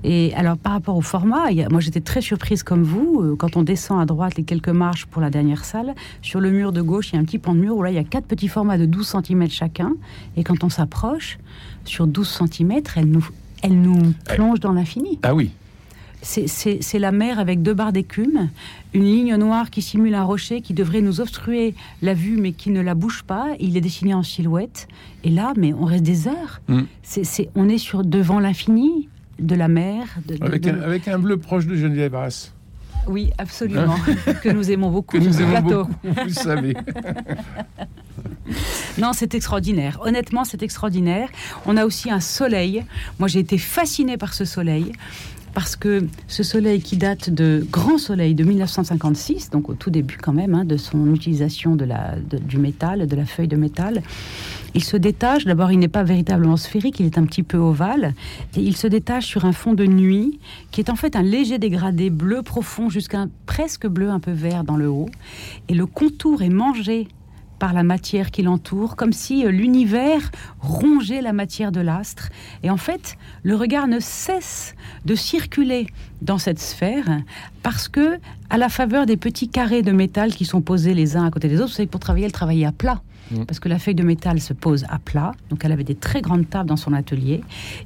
Et 0.03 0.33
alors, 0.35 0.57
par 0.57 0.73
rapport 0.73 0.95
au 0.95 1.01
format, 1.01 1.51
il 1.51 1.57
y 1.57 1.63
a, 1.63 1.69
moi 1.69 1.79
j'étais 1.79 2.01
très 2.01 2.21
surprise 2.21 2.63
comme 2.63 2.83
vous, 2.83 3.21
euh, 3.21 3.35
quand 3.35 3.57
on 3.57 3.63
descend 3.63 4.01
à 4.01 4.05
droite 4.05 4.35
les 4.37 4.43
quelques 4.43 4.69
marches 4.69 5.05
pour 5.05 5.21
la 5.21 5.29
dernière 5.29 5.65
salle, 5.65 5.93
sur 6.21 6.39
le 6.39 6.51
mur 6.51 6.71
de 6.71 6.81
gauche, 6.81 7.02
gauche, 7.03 7.11
il 7.11 7.15
y 7.15 7.17
a 7.17 7.21
un 7.21 7.25
petit 7.25 7.39
pan 7.39 7.53
de 7.53 7.59
mur 7.59 7.75
où 7.75 7.83
là, 7.83 7.89
il 7.91 7.95
y 7.95 7.99
a 7.99 8.03
quatre 8.03 8.25
petits 8.25 8.47
formats 8.47 8.77
de 8.77 8.85
12 8.85 9.15
cm 9.25 9.49
chacun. 9.49 9.93
Et 10.37 10.43
quand 10.43 10.63
on 10.63 10.69
s'approche, 10.69 11.37
sur 11.85 12.07
12 12.07 12.41
cm, 12.49 12.81
elle 12.95 13.05
nous, 13.07 13.27
elle 13.61 13.79
nous 13.81 14.13
plonge 14.25 14.59
dans 14.59 14.71
l'infini. 14.71 15.19
Ah 15.23 15.35
oui. 15.35 15.51
C'est 16.21 16.99
la 16.99 17.11
mer 17.11 17.37
avec 17.37 17.61
deux 17.61 17.73
barres 17.73 17.91
d'écume, 17.91 18.49
une 18.93 19.03
ligne 19.03 19.35
noire 19.35 19.69
qui 19.69 19.81
simule 19.81 20.15
un 20.15 20.23
rocher 20.23 20.61
qui 20.61 20.73
devrait 20.73 21.01
nous 21.01 21.19
obstruer 21.19 21.75
la 22.01 22.13
vue 22.13 22.37
mais 22.37 22.53
qui 22.53 22.69
ne 22.69 22.79
la 22.79 22.95
bouge 22.95 23.23
pas. 23.23 23.47
Il 23.59 23.75
est 23.75 23.81
dessiné 23.81 24.13
en 24.13 24.23
silhouette. 24.23 24.87
Et 25.25 25.29
là, 25.29 25.51
mais 25.57 25.73
on 25.73 25.83
reste 25.83 26.03
des 26.03 26.29
heures. 26.29 26.61
Mm. 26.69 26.83
On 27.55 27.67
est 27.67 27.77
sur 27.77 28.05
devant 28.05 28.39
l'infini 28.39 29.09
de 29.39 29.53
la 29.55 29.67
mer. 29.67 30.05
De, 30.25 30.37
de- 30.37 30.45
Avec, 30.45 30.61
de- 30.61 30.69
un, 30.69 30.81
avec 30.81 31.09
un 31.09 31.19
bleu 31.19 31.35
proche 31.35 31.67
de 31.67 31.75
Geneviève 31.75 32.15
Arras. 32.15 32.52
Oui, 33.07 33.31
absolument. 33.37 33.95
que 34.41 34.49
nous 34.49 34.71
aimons 34.71 34.89
beaucoup. 34.89 35.17
Que 35.17 35.23
nous 35.23 35.41
aimons 35.41 35.51
plateau. 35.61 35.83
beaucoup, 35.85 35.93
vous 36.03 36.23
le 36.25 36.29
savez. 36.33 36.73
Non, 38.97 39.11
c'est 39.13 39.33
extraordinaire. 39.35 39.99
Honnêtement, 40.03 40.43
c'est 40.43 40.61
extraordinaire. 40.63 41.29
On 41.65 41.77
a 41.77 41.85
aussi 41.85 42.09
un 42.11 42.19
soleil. 42.19 42.83
Moi, 43.19 43.27
j'ai 43.27 43.39
été 43.39 43.57
fascinée 43.57 44.17
par 44.17 44.33
ce 44.33 44.45
soleil. 44.45 44.91
Parce 45.53 45.75
que 45.75 46.07
ce 46.27 46.41
soleil 46.41 46.81
qui 46.81 46.97
date 46.97 47.29
de 47.29 47.63
Grand 47.71 47.99
Soleil 47.99 48.33
de 48.33 48.43
1956, 48.43 49.51
donc 49.51 49.69
au 49.69 49.75
tout 49.75 49.91
début 49.91 50.17
quand 50.19 50.33
même 50.33 50.55
hein, 50.55 50.65
de 50.65 50.77
son 50.77 51.13
utilisation 51.13 51.75
de 51.75 51.85
la, 51.85 52.15
de- 52.27 52.39
du 52.39 52.57
métal, 52.57 53.05
de 53.05 53.15
la 53.15 53.25
feuille 53.25 53.47
de 53.47 53.55
métal, 53.55 54.01
il 54.73 54.83
se 54.83 54.97
détache. 54.97 55.45
D'abord, 55.45 55.71
il 55.71 55.79
n'est 55.79 55.87
pas 55.87 56.03
véritablement 56.03 56.57
sphérique, 56.57 56.99
il 56.99 57.05
est 57.05 57.17
un 57.17 57.25
petit 57.25 57.43
peu 57.43 57.57
ovale. 57.57 58.13
Et 58.55 58.61
il 58.61 58.75
se 58.75 58.87
détache 58.87 59.25
sur 59.25 59.45
un 59.45 59.51
fond 59.51 59.73
de 59.73 59.85
nuit 59.85 60.39
qui 60.71 60.81
est 60.81 60.89
en 60.89 60.95
fait 60.95 61.15
un 61.15 61.21
léger 61.21 61.59
dégradé 61.59 62.09
bleu 62.09 62.41
profond 62.41 62.89
jusqu'à 62.89 63.25
presque 63.45 63.87
bleu 63.87 64.09
un 64.09 64.19
peu 64.19 64.31
vert 64.31 64.63
dans 64.63 64.77
le 64.77 64.89
haut. 64.89 65.09
Et 65.69 65.73
le 65.73 65.85
contour 65.85 66.41
est 66.41 66.49
mangé 66.49 67.07
par 67.63 67.71
la 67.71 67.83
matière 67.83 68.29
qui 68.29 68.41
l'entoure, 68.41 68.97
comme 68.97 69.13
si 69.13 69.45
euh, 69.45 69.49
l'univers 69.49 70.31
rongeait 70.59 71.21
la 71.21 71.31
matière 71.31 71.71
de 71.71 71.79
l'astre. 71.79 72.27
Et 72.61 72.69
en 72.69 72.75
fait, 72.75 73.15
le 73.41 73.55
regard 73.55 73.87
ne 73.87 74.01
cesse 74.01 74.75
de 75.05 75.15
circuler 75.15 75.87
dans 76.21 76.37
cette 76.37 76.59
sphère 76.59 77.05
parce 77.61 77.87
que, 77.87 78.19
à 78.49 78.57
la 78.57 78.67
faveur 78.67 79.05
des 79.05 79.15
petits 79.15 79.47
carrés 79.47 79.81
de 79.81 79.93
métal 79.93 80.33
qui 80.33 80.43
sont 80.43 80.59
posés 80.59 80.93
les 80.93 81.15
uns 81.15 81.23
à 81.23 81.31
côté 81.31 81.47
des 81.47 81.55
autres, 81.61 81.69
vous 81.69 81.75
savez 81.75 81.87
pour 81.87 82.01
travailler, 82.01 82.25
elle 82.25 82.33
travaillait 82.33 82.65
à 82.65 82.73
plat. 82.73 83.01
Mm. 83.31 83.45
Parce 83.45 83.61
que 83.61 83.69
la 83.69 83.79
feuille 83.79 83.95
de 83.95 84.03
métal 84.03 84.41
se 84.41 84.51
pose 84.51 84.83
à 84.89 84.99
plat, 84.99 85.31
donc 85.49 85.63
elle 85.63 85.71
avait 85.71 85.85
des 85.85 85.95
très 85.95 86.21
grandes 86.21 86.49
tables 86.49 86.67
dans 86.67 86.75
son 86.75 86.91
atelier, 86.91 87.39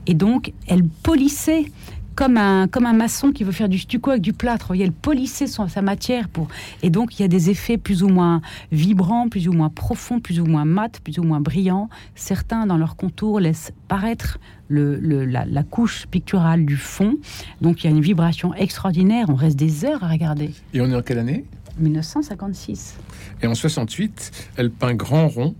et 0.07 0.15
donc 0.15 0.53
elle 0.67 0.85
polissait 1.03 1.67
comme 2.17 2.35
un, 2.37 2.67
comme 2.67 2.87
un 2.87 2.93
maçon 2.93 3.31
qui 3.31 3.43
veut 3.43 3.51
faire 3.51 3.69
du 3.69 3.77
stucco 3.77 4.09
avec 4.09 4.23
du 4.23 4.33
plâtre. 4.33 4.73
Elle 4.77 4.91
polissait 4.91 5.45
son, 5.47 5.67
sa 5.67 5.81
matière 5.83 6.27
pour. 6.27 6.47
Et 6.81 6.89
donc, 6.89 7.17
il 7.17 7.21
y 7.21 7.25
a 7.25 7.27
des 7.27 7.49
effets 7.51 7.77
plus 7.77 8.01
ou 8.01 8.09
moins 8.09 8.41
vibrants, 8.71 9.29
plus 9.29 9.47
ou 9.47 9.53
moins 9.53 9.69
profonds, 9.69 10.19
plus 10.19 10.39
ou 10.39 10.45
moins 10.45 10.65
mat, 10.65 10.99
plus 10.99 11.19
ou 11.19 11.23
moins 11.23 11.39
brillants. 11.39 11.89
Certains, 12.15 12.65
dans 12.65 12.77
leur 12.77 12.95
contour, 12.95 13.39
laissent 13.39 13.71
paraître 13.87 14.39
le, 14.67 14.97
le- 14.99 15.25
la, 15.25 15.45
la 15.45 15.61
couche 15.63 16.07
picturale 16.07 16.65
du 16.65 16.75
fond. 16.75 17.15
Donc, 17.61 17.83
il 17.83 17.87
y 17.87 17.93
a 17.93 17.95
une 17.95 18.01
vibration 18.01 18.53
extraordinaire. 18.55 19.27
On 19.29 19.35
reste 19.35 19.55
des 19.55 19.85
heures 19.85 20.03
à 20.03 20.07
regarder. 20.09 20.49
Et 20.73 20.81
on 20.81 20.87
est 20.89 20.95
en 20.95 21.03
quelle 21.03 21.19
année? 21.19 21.45
1956. 21.79 22.95
Et 23.43 23.47
en 23.47 23.53
68, 23.53 24.49
elle 24.57 24.71
peint 24.71 24.95
grand 24.95 25.27
rond. 25.27 25.53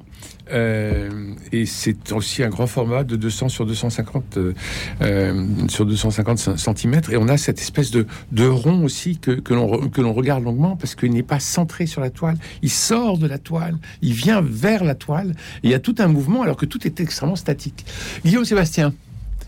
Euh, 0.51 1.33
et 1.51 1.65
c'est 1.65 2.11
aussi 2.11 2.43
un 2.43 2.49
grand 2.49 2.67
format 2.67 3.03
de 3.03 3.15
200 3.15 3.49
sur 3.49 3.65
250 3.65 4.37
euh, 4.37 4.53
euh, 5.01 5.45
sur 5.67 5.85
250 5.85 6.57
cm 6.57 7.01
et 7.11 7.17
on 7.17 7.27
a 7.27 7.37
cette 7.37 7.59
espèce 7.59 7.91
de, 7.91 8.05
de 8.31 8.47
rond 8.47 8.83
aussi 8.83 9.17
que, 9.17 9.31
que 9.31 9.53
l'on 9.53 10.13
regarde 10.13 10.43
longuement 10.43 10.75
parce 10.75 10.95
qu'il 10.95 11.11
n'est 11.11 11.23
pas 11.23 11.39
centré 11.39 11.85
sur 11.85 12.01
la 12.01 12.09
toile. 12.09 12.37
Il 12.61 12.71
sort 12.71 13.17
de 13.17 13.27
la 13.27 13.37
toile 13.37 13.77
il 14.01 14.13
vient 14.13 14.41
vers 14.41 14.83
la 14.83 14.95
toile 14.95 15.35
il 15.63 15.71
y 15.71 15.73
a 15.73 15.79
tout 15.79 15.95
un 15.99 16.07
mouvement 16.07 16.43
alors 16.43 16.57
que 16.57 16.65
tout 16.65 16.85
est 16.85 16.99
extrêmement 16.99 17.35
statique. 17.35 17.85
Guillaume 18.23 18.45
Sébastien 18.45 18.93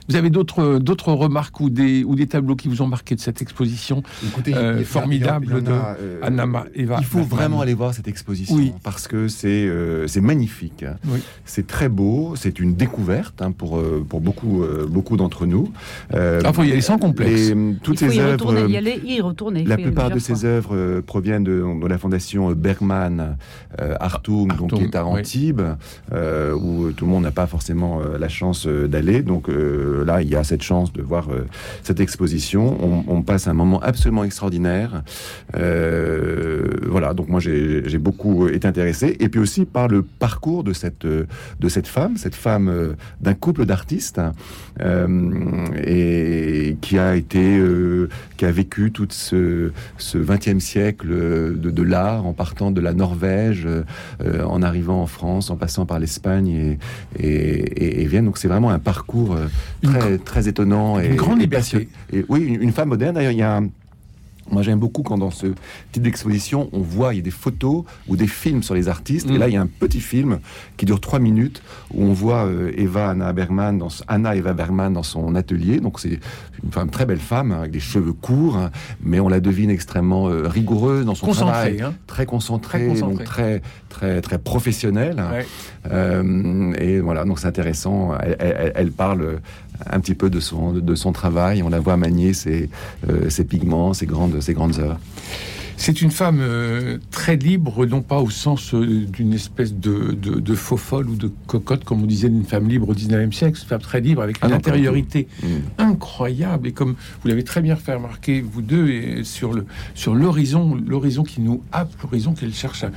vous 0.09 0.15
avez 0.15 0.29
d'autres 0.29 0.79
d'autres 0.79 1.13
remarques 1.13 1.59
ou 1.59 1.69
des 1.69 2.03
ou 2.03 2.15
des 2.15 2.27
tableaux 2.27 2.55
qui 2.55 2.67
vous 2.67 2.81
ont 2.81 2.87
marqué 2.87 3.15
de 3.15 3.19
cette 3.21 3.41
exposition 3.41 4.03
Écoutez, 4.27 4.53
Euh, 4.55 4.83
formidable 4.83 5.45
il 5.47 5.51
y 5.51 5.53
en 5.53 5.57
a, 5.57 5.61
de 5.61 5.71
euh, 6.01 6.19
Anna 6.23 6.45
Eva 6.75 6.97
Il 6.99 7.05
faut 7.05 7.19
Bergman. 7.19 7.37
vraiment 7.37 7.61
aller 7.61 7.73
voir 7.73 7.93
cette 7.93 8.07
exposition 8.07 8.55
Oui. 8.55 8.73
parce 8.83 9.07
que 9.07 9.27
c'est 9.27 9.47
euh, 9.67 10.07
c'est 10.07 10.21
magnifique. 10.21 10.83
Oui. 11.07 11.19
C'est 11.45 11.67
très 11.67 11.89
beau. 11.89 12.33
C'est 12.35 12.59
une 12.59 12.75
découverte 12.75 13.41
hein, 13.41 13.51
pour 13.51 13.77
euh, 13.77 14.03
pour 14.07 14.19
beaucoup 14.21 14.63
euh, 14.63 14.87
beaucoup 14.89 15.15
d'entre 15.17 15.45
nous. 15.45 15.71
Euh, 16.13 16.41
Ah, 16.43 16.53
faut 16.53 16.63
y 16.63 16.71
aller 16.71 16.81
sans 16.81 16.97
complexe. 16.97 17.49
les- 17.49 17.75
toutes 17.83 18.01
il 18.01 18.05
faut 18.07 18.11
ces 18.11 18.17
y 18.17 18.21
œuvres. 18.21 18.31
retourner, 18.33 18.61
y 18.73 18.77
aller, 18.77 18.99
y 19.05 19.21
retourner. 19.21 19.63
La 19.65 19.77
plupart 19.77 20.09
de 20.09 20.19
ces 20.19 20.35
fois. 20.35 20.45
œuvres 20.49 20.75
euh, 20.75 21.01
proviennent 21.01 21.43
de, 21.43 21.63
de 21.81 21.87
la 21.87 21.97
fondation 21.97 22.51
Bergman 22.53 23.37
euh, 23.79 23.95
Hartung, 23.99 24.47
donc, 24.57 24.73
qui 24.73 24.83
est 24.83 24.95
à 24.95 25.05
oui. 25.05 25.19
Antibes, 25.19 25.61
euh, 26.11 26.53
où 26.53 26.91
tout 26.91 27.05
le 27.05 27.11
monde 27.11 27.23
n'a 27.23 27.31
pas 27.31 27.47
forcément 27.47 27.99
euh, 28.01 28.17
la 28.17 28.29
chance 28.29 28.65
euh, 28.67 28.87
d'aller. 28.87 29.21
Donc 29.21 29.49
euh, 29.49 29.98
là, 30.03 30.21
il 30.21 30.29
y 30.29 30.35
a 30.35 30.43
cette 30.43 30.61
chance 30.63 30.91
de 30.93 31.01
voir 31.01 31.29
euh, 31.29 31.45
cette 31.83 31.99
exposition. 31.99 32.77
On, 33.07 33.21
passe 33.21 33.47
un 33.47 33.53
moment 33.53 33.79
absolument 33.81 34.23
extraordinaire. 34.23 35.03
Euh, 35.55 36.67
voilà, 36.87 37.13
donc 37.13 37.27
moi 37.27 37.39
j'ai 37.39 37.97
beaucoup 37.97 38.47
été 38.47 38.67
intéressé. 38.67 39.17
Et 39.19 39.29
puis 39.29 39.39
aussi 39.39 39.65
par 39.65 39.87
le 39.87 40.01
parcours 40.03 40.63
de 40.63 40.73
cette, 40.73 41.05
de 41.05 41.69
cette 41.69 41.87
femme, 41.87 42.17
cette 42.17 42.35
femme 42.35 42.69
euh, 42.69 42.93
d'un 43.21 43.33
couple 43.33 43.65
d'artistes, 43.65 44.21
et 45.75 46.77
qui 46.81 46.97
a 46.97 47.15
été, 47.15 47.61
qui 48.37 48.45
a 48.45 48.51
vécu 48.51 48.91
tout 48.91 49.07
ce, 49.09 49.71
ce 49.97 50.17
20e 50.17 50.59
siècle 50.59 51.07
de, 51.09 51.83
l'art 51.83 52.25
en 52.25 52.33
partant 52.33 52.71
de 52.71 52.81
la 52.81 52.93
Norvège, 52.93 53.67
en 54.45 54.61
arrivant 54.61 55.01
en 55.01 55.07
France, 55.07 55.49
en 55.49 55.55
passant 55.57 55.85
par 55.85 55.99
l'Espagne 55.99 56.47
et, 56.47 56.79
et, 57.19 57.27
et- 57.27 58.01
et 58.01 58.05
Vienne. 58.05 58.25
Donc 58.25 58.37
c'est 58.37 58.47
vraiment 58.47 58.69
un 58.69 58.79
parcours 58.79 59.35
très, 59.81 60.17
très 60.17 60.47
étonnant 60.47 60.99
une 60.99 61.13
et, 61.13 61.15
grande 61.15 61.37
et 61.39 61.41
liberté. 61.41 61.89
Et 62.13 62.25
oui, 62.29 62.41
une, 62.45 62.61
une 62.61 62.71
femme 62.71 62.89
moderne. 62.89 63.15
D'ailleurs, 63.15 63.31
il 63.31 63.37
y 63.39 63.43
a 63.43 63.57
un- 63.57 63.69
moi, 64.51 64.63
j'aime 64.63 64.79
beaucoup 64.79 65.03
quand 65.03 65.19
dans 65.19 65.29
ce 65.29 65.45
type 65.91 66.01
d'exposition, 66.01 66.69
on 66.73 66.79
voit, 66.79 67.13
il 67.13 67.17
y 67.17 67.19
a 67.19 67.23
des 67.23 67.29
photos 67.29 67.83
ou 68.07 68.15
des 68.15 68.25
films 68.25 68.63
sur 68.63 68.73
les 68.73 68.87
artistes. 68.87 69.29
Mm. 69.29 69.35
Et 69.35 69.37
là, 69.37 69.47
il 69.47 69.53
y 69.53 69.57
a 69.57 69.61
un 69.61 69.67
petit 69.67 69.99
film 70.01 70.39
qui 70.75 70.87
dure 70.87 70.99
trois 70.99 71.19
minutes 71.19 71.61
où 71.93 72.01
on 72.03 72.13
voit 72.13 72.45
euh, 72.47 72.71
Eva 72.75 73.11
Anna 73.11 73.31
Bergman 73.31 73.77
dans, 73.77 73.89
Anna 74.07 74.35
Eva 74.35 74.53
Bergman 74.53 74.91
dans 74.91 75.03
son 75.03 75.35
atelier. 75.35 75.79
Donc, 75.79 75.99
c'est 75.99 76.17
une 76.63 76.71
femme, 76.71 76.89
très 76.89 77.05
belle 77.05 77.19
femme, 77.19 77.51
hein, 77.51 77.59
avec 77.59 77.71
des 77.73 77.79
cheveux 77.79 78.11
courts, 78.13 78.57
hein, 78.57 78.71
mais 79.03 79.19
on 79.19 79.29
la 79.29 79.39
devine 79.39 79.69
extrêmement 79.69 80.29
euh, 80.29 80.47
rigoureuse 80.47 81.05
dans 81.05 81.13
son 81.13 81.27
Concentré, 81.27 81.51
travail. 81.75 81.81
hein. 81.83 81.93
Très 82.07 82.25
concentrée, 82.25 82.87
Très 82.87 82.99
donc 83.01 83.23
très, 83.23 83.61
très, 83.89 84.19
très 84.21 84.39
professionnelle. 84.39 85.23
Ouais. 85.31 85.45
Euh, 85.91 86.73
et 86.79 86.99
voilà, 86.99 87.23
donc 87.23 87.37
c'est 87.37 87.47
intéressant. 87.47 88.17
Elle, 88.19 88.35
elle- 88.39 88.71
elle 88.75 88.91
parle 88.91 89.39
un 89.85 89.99
petit 89.99 90.15
peu 90.15 90.29
de 90.29 90.39
son, 90.39 90.73
de 90.73 90.95
son 90.95 91.11
travail. 91.11 91.63
On 91.63 91.69
la 91.69 91.79
voit 91.79 91.97
manier 91.97 92.33
ses, 92.33 92.69
euh, 93.09 93.29
ses 93.29 93.45
pigments, 93.45 93.93
ses 93.93 94.05
grandes, 94.05 94.41
ses 94.41 94.53
grandes 94.53 94.79
œuvres. 94.79 94.99
C'est 95.77 96.01
une 96.01 96.11
femme 96.11 96.39
euh, 96.41 96.97
très 97.19 97.35
libre, 97.35 97.85
non 97.85 98.01
pas 98.01 98.19
au 98.21 98.29
sens 98.29 98.73
euh, 98.73 99.05
d'une 99.05 99.33
espèce 99.33 99.73
de, 99.73 100.13
de, 100.13 100.39
de 100.39 100.55
faux 100.55 100.77
folle 100.77 101.09
ou 101.09 101.15
de 101.17 101.29
cocotte, 101.47 101.83
comme 101.83 102.01
on 102.01 102.05
disait 102.05 102.29
d'une 102.29 102.45
femme 102.45 102.69
libre 102.69 102.87
au 102.87 102.93
19e 102.93 103.33
siècle. 103.33 103.59
Une 103.61 103.67
femme 103.67 103.81
très 103.81 103.99
libre, 103.99 104.21
avec 104.21 104.37
Ah 104.39 104.45
une 104.45 104.51
non, 104.51 104.57
intériorité 104.57 105.27
Mm. 105.43 105.47
incroyable. 105.79 106.69
Et 106.69 106.71
comme 106.71 106.95
vous 107.21 107.27
l'avez 107.27 107.43
très 107.43 107.61
bien 107.61 107.75
fait 107.75 107.93
remarquer, 107.93 108.39
vous 108.41 108.61
deux, 108.61 108.87
et 108.89 109.23
sur 109.25 109.51
le 109.51 109.65
sur 109.95 110.15
l'horizon, 110.15 110.75
l'horizon 110.87 111.23
qui 111.23 111.41
nous 111.41 111.61
happe, 111.73 111.91
l'horizon 112.01 112.33
qu'elle 112.33 112.53
cherche 112.53 112.85
à- 112.85 112.91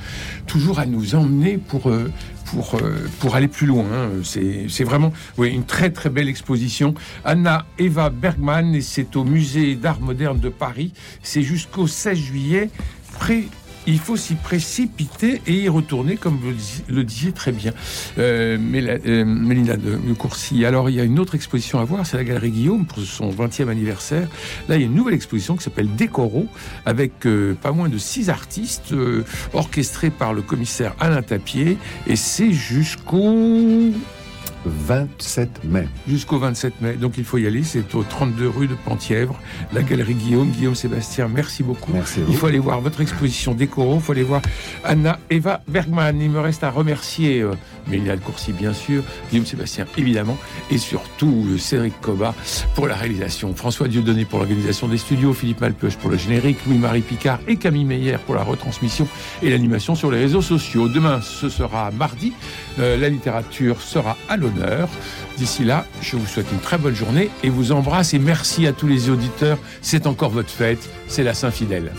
toujours 0.47 0.79
à 0.79 0.85
nous 0.85 1.15
emmener 1.15 1.57
pour 1.57 1.89
euh, 1.89 2.09
pour 2.45 2.75
euh, 2.75 3.05
pour 3.19 3.35
aller 3.35 3.49
plus 3.49 3.67
loin. 3.67 3.83
hein. 3.93 4.09
C'est 4.23 4.67
c'est 4.69 4.85
vraiment 4.85 5.11
oui, 5.37 5.49
une 5.49 5.65
très 5.65 5.89
très 5.89 6.09
belle 6.09 6.29
exposition. 6.29 6.93
Anna 7.25 7.65
Eva 7.77 8.09
Bergman 8.09 8.73
et 8.73 8.81
c'est 8.81 9.17
au 9.17 9.25
musée 9.25 9.75
d'art 9.75 9.99
moderne 9.99 10.39
de 10.39 10.49
Paris. 10.49 10.93
C'est 11.23 11.41
jusqu'au 11.43 11.87
16 11.87 12.17
juillet. 12.17 12.69
Pré- 13.19 13.47
il 13.87 13.99
faut 13.99 14.15
s'y 14.17 14.35
précipiter 14.35 15.41
et 15.47 15.53
y 15.63 15.69
retourner, 15.69 16.15
comme 16.15 16.37
vous 16.37 16.51
le 16.89 17.03
disiez- 17.03 17.31
très 17.33 17.51
bien, 17.51 17.73
euh, 18.17 18.57
euh, 18.57 19.25
Mélina 19.25 19.77
de, 19.77 19.97
de 19.97 20.13
Courcy. 20.13 20.65
Alors, 20.65 20.89
il 20.89 20.95
y 20.95 20.99
a 20.99 21.03
une 21.03 21.19
autre 21.19 21.35
exposition 21.35 21.79
à 21.79 21.83
voir, 21.83 22.05
c'est 22.05 22.17
la 22.17 22.23
Galerie 22.23 22.51
Guillaume 22.51 22.85
pour 22.85 22.99
son 22.99 23.29
20e 23.29 23.69
anniversaire. 23.69 24.27
Là, 24.69 24.75
il 24.75 24.81
y 24.81 24.83
a 24.83 24.87
une 24.87 24.95
nouvelle 24.95 25.13
exposition 25.15 25.55
qui 25.55 25.63
s'appelle 25.63 25.89
Décoro, 25.95 26.47
avec 26.85 27.25
euh, 27.25 27.53
pas 27.61 27.71
moins 27.71 27.89
de 27.89 27.97
six 27.97 28.29
artistes, 28.29 28.91
euh, 28.93 29.23
orchestrés 29.53 30.09
par 30.11 30.33
le 30.33 30.41
commissaire 30.41 30.95
Alain 30.99 31.21
Tapier, 31.21 31.77
et 32.07 32.15
c'est 32.15 32.51
jusqu'au 32.53 33.91
27 34.65 35.63
mai. 35.65 35.87
Jusqu'au 36.07 36.39
27 36.39 36.81
mai. 36.81 36.93
Donc 36.93 37.17
il 37.17 37.23
faut 37.23 37.37
y 37.37 37.47
aller. 37.47 37.63
C'est 37.63 37.93
au 37.95 38.03
32 38.03 38.47
rue 38.47 38.67
de 38.67 38.75
Pentièvre, 38.75 39.39
la 39.73 39.81
galerie 39.83 40.15
Guillaume. 40.15 40.49
Guillaume 40.49 40.75
Sébastien, 40.75 41.27
merci 41.27 41.63
beaucoup. 41.63 41.91
Merci 41.93 42.21
Il 42.27 42.35
faut 42.35 42.47
aller 42.47 42.59
voir 42.59 42.81
votre 42.81 43.01
exposition 43.01 43.53
Décoro. 43.53 43.95
Il 43.95 44.01
faut 44.01 44.11
aller 44.11 44.23
voir 44.23 44.41
Anna 44.83 45.19
Eva 45.29 45.61
Bergman. 45.67 46.19
Il 46.21 46.29
me 46.29 46.39
reste 46.39 46.63
à 46.63 46.69
remercier 46.69 47.41
euh, 47.41 47.53
Mélina 47.87 48.17
Courcy, 48.17 48.53
bien 48.53 48.73
sûr, 48.73 49.03
Guillaume 49.29 49.45
Sébastien, 49.45 49.85
évidemment, 49.97 50.37
et 50.71 50.77
surtout 50.77 51.47
euh, 51.49 51.57
Cédric 51.57 51.99
Coba 52.01 52.33
pour 52.75 52.87
la 52.87 52.95
réalisation, 52.95 53.53
François 53.55 53.87
Dieudonné 53.87 54.25
pour 54.25 54.39
l'organisation 54.39 54.87
des 54.87 54.97
studios, 54.97 55.33
Philippe 55.33 55.61
Malpeuche 55.61 55.97
pour 55.97 56.09
le 56.09 56.17
générique, 56.17 56.57
Louis-Marie 56.67 57.01
Picard 57.01 57.39
et 57.47 57.57
Camille 57.57 57.85
Meyer 57.85 58.17
pour 58.25 58.35
la 58.35 58.43
retransmission 58.43 59.07
et 59.41 59.49
l'animation 59.49 59.95
sur 59.95 60.11
les 60.11 60.19
réseaux 60.19 60.41
sociaux. 60.41 60.87
Demain, 60.87 61.21
ce 61.21 61.49
sera 61.49 61.91
mardi. 61.91 62.33
Euh, 62.79 62.97
la 62.97 63.09
littérature 63.09 63.81
sera 63.81 64.17
à 64.29 64.37
l'honneur. 64.37 64.52
D'ici 65.37 65.63
là, 65.63 65.85
je 66.01 66.15
vous 66.15 66.25
souhaite 66.25 66.51
une 66.51 66.59
très 66.59 66.77
bonne 66.77 66.95
journée 66.95 67.29
et 67.43 67.49
vous 67.49 67.71
embrasse 67.71 68.13
et 68.13 68.19
merci 68.19 68.67
à 68.67 68.73
tous 68.73 68.87
les 68.87 69.09
auditeurs. 69.09 69.57
C'est 69.81 70.07
encore 70.07 70.29
votre 70.29 70.49
fête, 70.49 70.89
c'est 71.07 71.23
la 71.23 71.33
Saint-Fidèle. 71.33 71.91